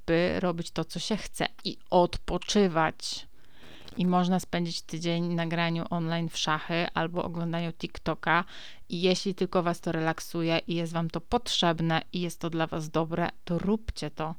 by 0.05 0.39
robić 0.39 0.71
to, 0.71 0.85
co 0.85 0.99
się 0.99 1.17
chce 1.17 1.47
i 1.63 1.77
odpoczywać 1.89 3.27
i 3.97 4.05
można 4.05 4.39
spędzić 4.39 4.81
tydzień 4.81 5.23
na 5.23 5.47
graniu 5.47 5.85
online 5.89 6.29
w 6.29 6.37
szachy 6.37 6.87
albo 6.93 7.23
oglądaniu 7.23 7.73
TikToka 7.73 8.45
i 8.89 9.01
jeśli 9.01 9.35
tylko 9.35 9.63
was 9.63 9.81
to 9.81 9.91
relaksuje 9.91 10.59
i 10.67 10.75
jest 10.75 10.93
wam 10.93 11.09
to 11.09 11.21
potrzebne 11.21 12.01
i 12.13 12.21
jest 12.21 12.39
to 12.39 12.49
dla 12.49 12.67
was 12.67 12.89
dobre, 12.89 13.29
to 13.45 13.59
róbcie 13.59 14.11
to, 14.11 14.35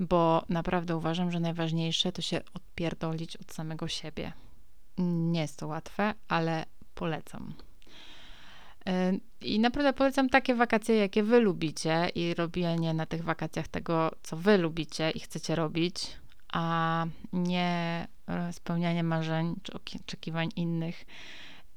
bo 0.00 0.44
naprawdę 0.48 0.96
uważam, 0.96 1.32
że 1.32 1.40
najważniejsze 1.40 2.12
to 2.12 2.22
się 2.22 2.40
odpierdolić 2.54 3.36
od 3.36 3.52
samego 3.52 3.88
siebie. 3.88 4.32
Nie 4.98 5.40
jest 5.40 5.58
to 5.58 5.66
łatwe, 5.66 6.14
ale 6.28 6.64
polecam. 6.94 7.54
Y, 8.88 9.20
I 9.40 9.58
naprawdę 9.58 9.92
polecam 9.92 10.28
takie 10.28 10.54
wakacje, 10.54 10.96
jakie 10.96 11.22
wy 11.22 11.40
lubicie 11.40 12.08
i 12.14 12.34
robienie 12.34 12.94
na 12.94 13.06
tych 13.06 13.24
wakacjach 13.24 13.68
tego, 13.68 14.10
co 14.22 14.36
wy 14.36 14.58
lubicie 14.58 15.10
i 15.10 15.20
chcecie 15.20 15.54
robić, 15.54 16.16
a 16.52 17.06
nie 17.32 18.08
e, 18.28 18.52
spełnianie 18.52 19.02
marzeń 19.02 19.54
czy 19.62 19.72
oczekiwań 19.72 20.48
innych, 20.56 21.04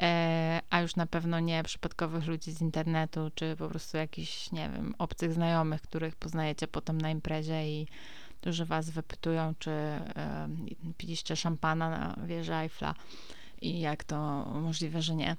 e, 0.01 0.61
a 0.69 0.81
już 0.81 0.95
na 0.95 1.05
pewno 1.05 1.39
nie 1.39 1.63
przypadkowych 1.63 2.27
ludzi 2.27 2.51
z 2.51 2.61
internetu, 2.61 3.31
czy 3.35 3.55
po 3.55 3.69
prostu 3.69 3.97
jakichś, 3.97 4.51
nie 4.51 4.69
wiem, 4.69 4.95
obcych 4.97 5.33
znajomych, 5.33 5.81
których 5.81 6.15
poznajecie 6.15 6.67
potem 6.67 7.01
na 7.01 7.09
imprezie 7.09 7.69
i 7.69 7.87
którzy 8.41 8.65
was 8.65 8.89
wypytują, 8.89 9.53
czy 9.59 9.71
e, 9.71 10.49
piliście 10.97 11.35
szampana 11.35 11.89
na 11.89 12.25
wieży 12.27 12.53
Eiffla 12.53 12.93
i 13.61 13.79
jak 13.79 14.03
to 14.03 14.45
możliwe, 14.45 15.01
że 15.01 15.15
nie. 15.15 15.35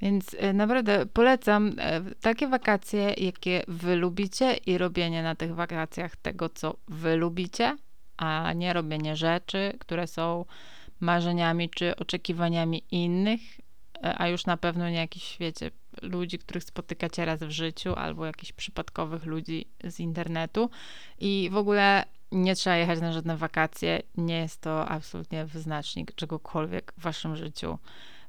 Więc 0.00 0.36
naprawdę 0.54 1.06
polecam 1.06 1.72
takie 2.20 2.48
wakacje, 2.48 3.14
jakie 3.16 3.62
wy 3.68 3.96
lubicie 3.96 4.54
i 4.54 4.78
robienie 4.78 5.22
na 5.22 5.34
tych 5.34 5.54
wakacjach 5.54 6.16
tego, 6.16 6.48
co 6.48 6.76
wy 6.88 7.16
lubicie 7.16 7.76
a 8.18 8.52
nie 8.52 8.72
robienie 8.72 9.16
rzeczy, 9.16 9.72
które 9.80 10.06
są 10.06 10.44
marzeniami 11.00 11.70
czy 11.70 11.96
oczekiwaniami 11.96 12.82
innych, 12.90 13.40
e, 14.04 14.20
a 14.20 14.28
już 14.28 14.46
na 14.46 14.56
pewno 14.56 14.90
nie 14.90 14.96
jakichś, 14.96 15.38
wiecie, 15.38 15.70
ludzi, 16.02 16.38
których 16.38 16.64
spotykacie 16.64 17.24
raz 17.24 17.40
w 17.40 17.50
życiu, 17.50 17.94
albo 17.94 18.26
jakichś 18.26 18.52
przypadkowych 18.52 19.24
ludzi 19.24 19.66
z 19.84 20.00
internetu. 20.00 20.70
I 21.18 21.48
w 21.52 21.56
ogóle 21.56 22.04
nie 22.32 22.54
trzeba 22.54 22.76
jechać 22.76 23.00
na 23.00 23.12
żadne 23.12 23.36
wakacje. 23.36 24.02
Nie 24.16 24.38
jest 24.38 24.60
to 24.60 24.88
absolutnie 24.88 25.44
wyznacznik 25.44 26.14
czegokolwiek 26.14 26.92
w 26.96 27.02
waszym 27.02 27.36
życiu. 27.36 27.78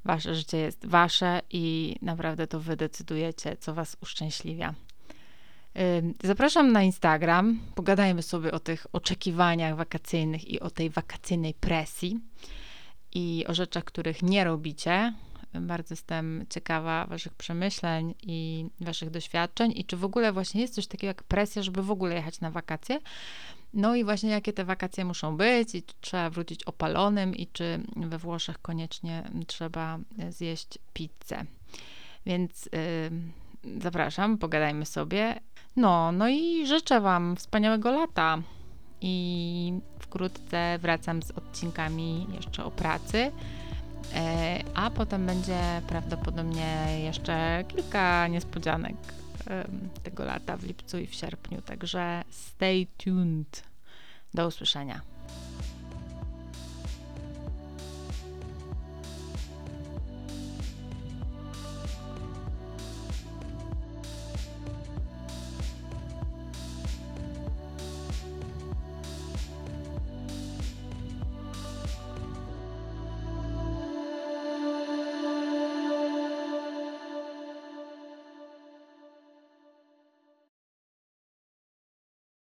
Wasze 0.04 0.34
życie 0.34 0.58
jest 0.58 0.86
wasze 0.86 1.40
i 1.50 1.96
naprawdę 2.02 2.46
to 2.46 2.60
wy 2.60 2.76
decydujecie, 2.76 3.56
co 3.56 3.74
was 3.74 3.96
uszczęśliwia. 4.00 4.74
Zapraszam 6.22 6.72
na 6.72 6.82
Instagram. 6.82 7.60
Pogadajmy 7.74 8.22
sobie 8.22 8.52
o 8.52 8.60
tych 8.60 8.86
oczekiwaniach 8.92 9.76
wakacyjnych 9.76 10.48
i 10.48 10.60
o 10.60 10.70
tej 10.70 10.90
wakacyjnej 10.90 11.54
presji 11.54 12.20
i 13.12 13.44
o 13.48 13.54
rzeczach, 13.54 13.84
których 13.84 14.22
nie 14.22 14.44
robicie. 14.44 15.14
Bardzo 15.54 15.92
jestem 15.92 16.46
ciekawa 16.50 17.06
Waszych 17.06 17.34
przemyśleń 17.34 18.14
i 18.22 18.66
Waszych 18.80 19.10
doświadczeń, 19.10 19.72
i 19.76 19.84
czy 19.84 19.96
w 19.96 20.04
ogóle 20.04 20.32
właśnie 20.32 20.60
jest 20.60 20.74
coś 20.74 20.86
takiego 20.86 21.08
jak 21.08 21.22
presja, 21.22 21.62
żeby 21.62 21.82
w 21.82 21.90
ogóle 21.90 22.14
jechać 22.14 22.40
na 22.40 22.50
wakacje. 22.50 23.00
No 23.74 23.96
i 23.96 24.04
właśnie 24.04 24.30
jakie 24.30 24.52
te 24.52 24.64
wakacje 24.64 25.04
muszą 25.04 25.36
być, 25.36 25.74
i 25.74 25.82
czy 25.82 25.94
trzeba 26.00 26.30
wrócić 26.30 26.64
opalonym, 26.64 27.36
i 27.36 27.46
czy 27.46 27.80
we 27.96 28.18
Włoszech 28.18 28.58
koniecznie 28.58 29.30
trzeba 29.46 29.98
zjeść 30.30 30.78
pizzę. 30.92 31.44
Więc 32.26 32.64
yy, 32.64 32.70
zapraszam, 33.80 34.38
pogadajmy 34.38 34.86
sobie. 34.86 35.40
No, 35.76 36.12
no 36.12 36.28
i 36.28 36.66
życzę 36.66 37.00
Wam 37.00 37.36
wspaniałego 37.36 37.90
lata. 37.90 38.38
I 39.00 39.72
wkrótce 39.98 40.78
wracam 40.78 41.22
z 41.22 41.30
odcinkami 41.30 42.26
jeszcze 42.34 42.64
o 42.64 42.70
pracy. 42.70 43.32
E, 44.14 44.60
a 44.74 44.90
potem 44.90 45.26
będzie 45.26 45.58
prawdopodobnie 45.86 47.00
jeszcze 47.04 47.64
kilka 47.68 48.28
niespodzianek 48.28 48.96
tego 50.02 50.24
lata 50.24 50.56
w 50.56 50.64
lipcu 50.64 50.98
i 50.98 51.06
w 51.06 51.14
sierpniu. 51.14 51.62
Także 51.62 52.24
stay 52.30 52.86
tuned. 52.96 53.62
Do 54.34 54.46
usłyszenia. 54.46 55.00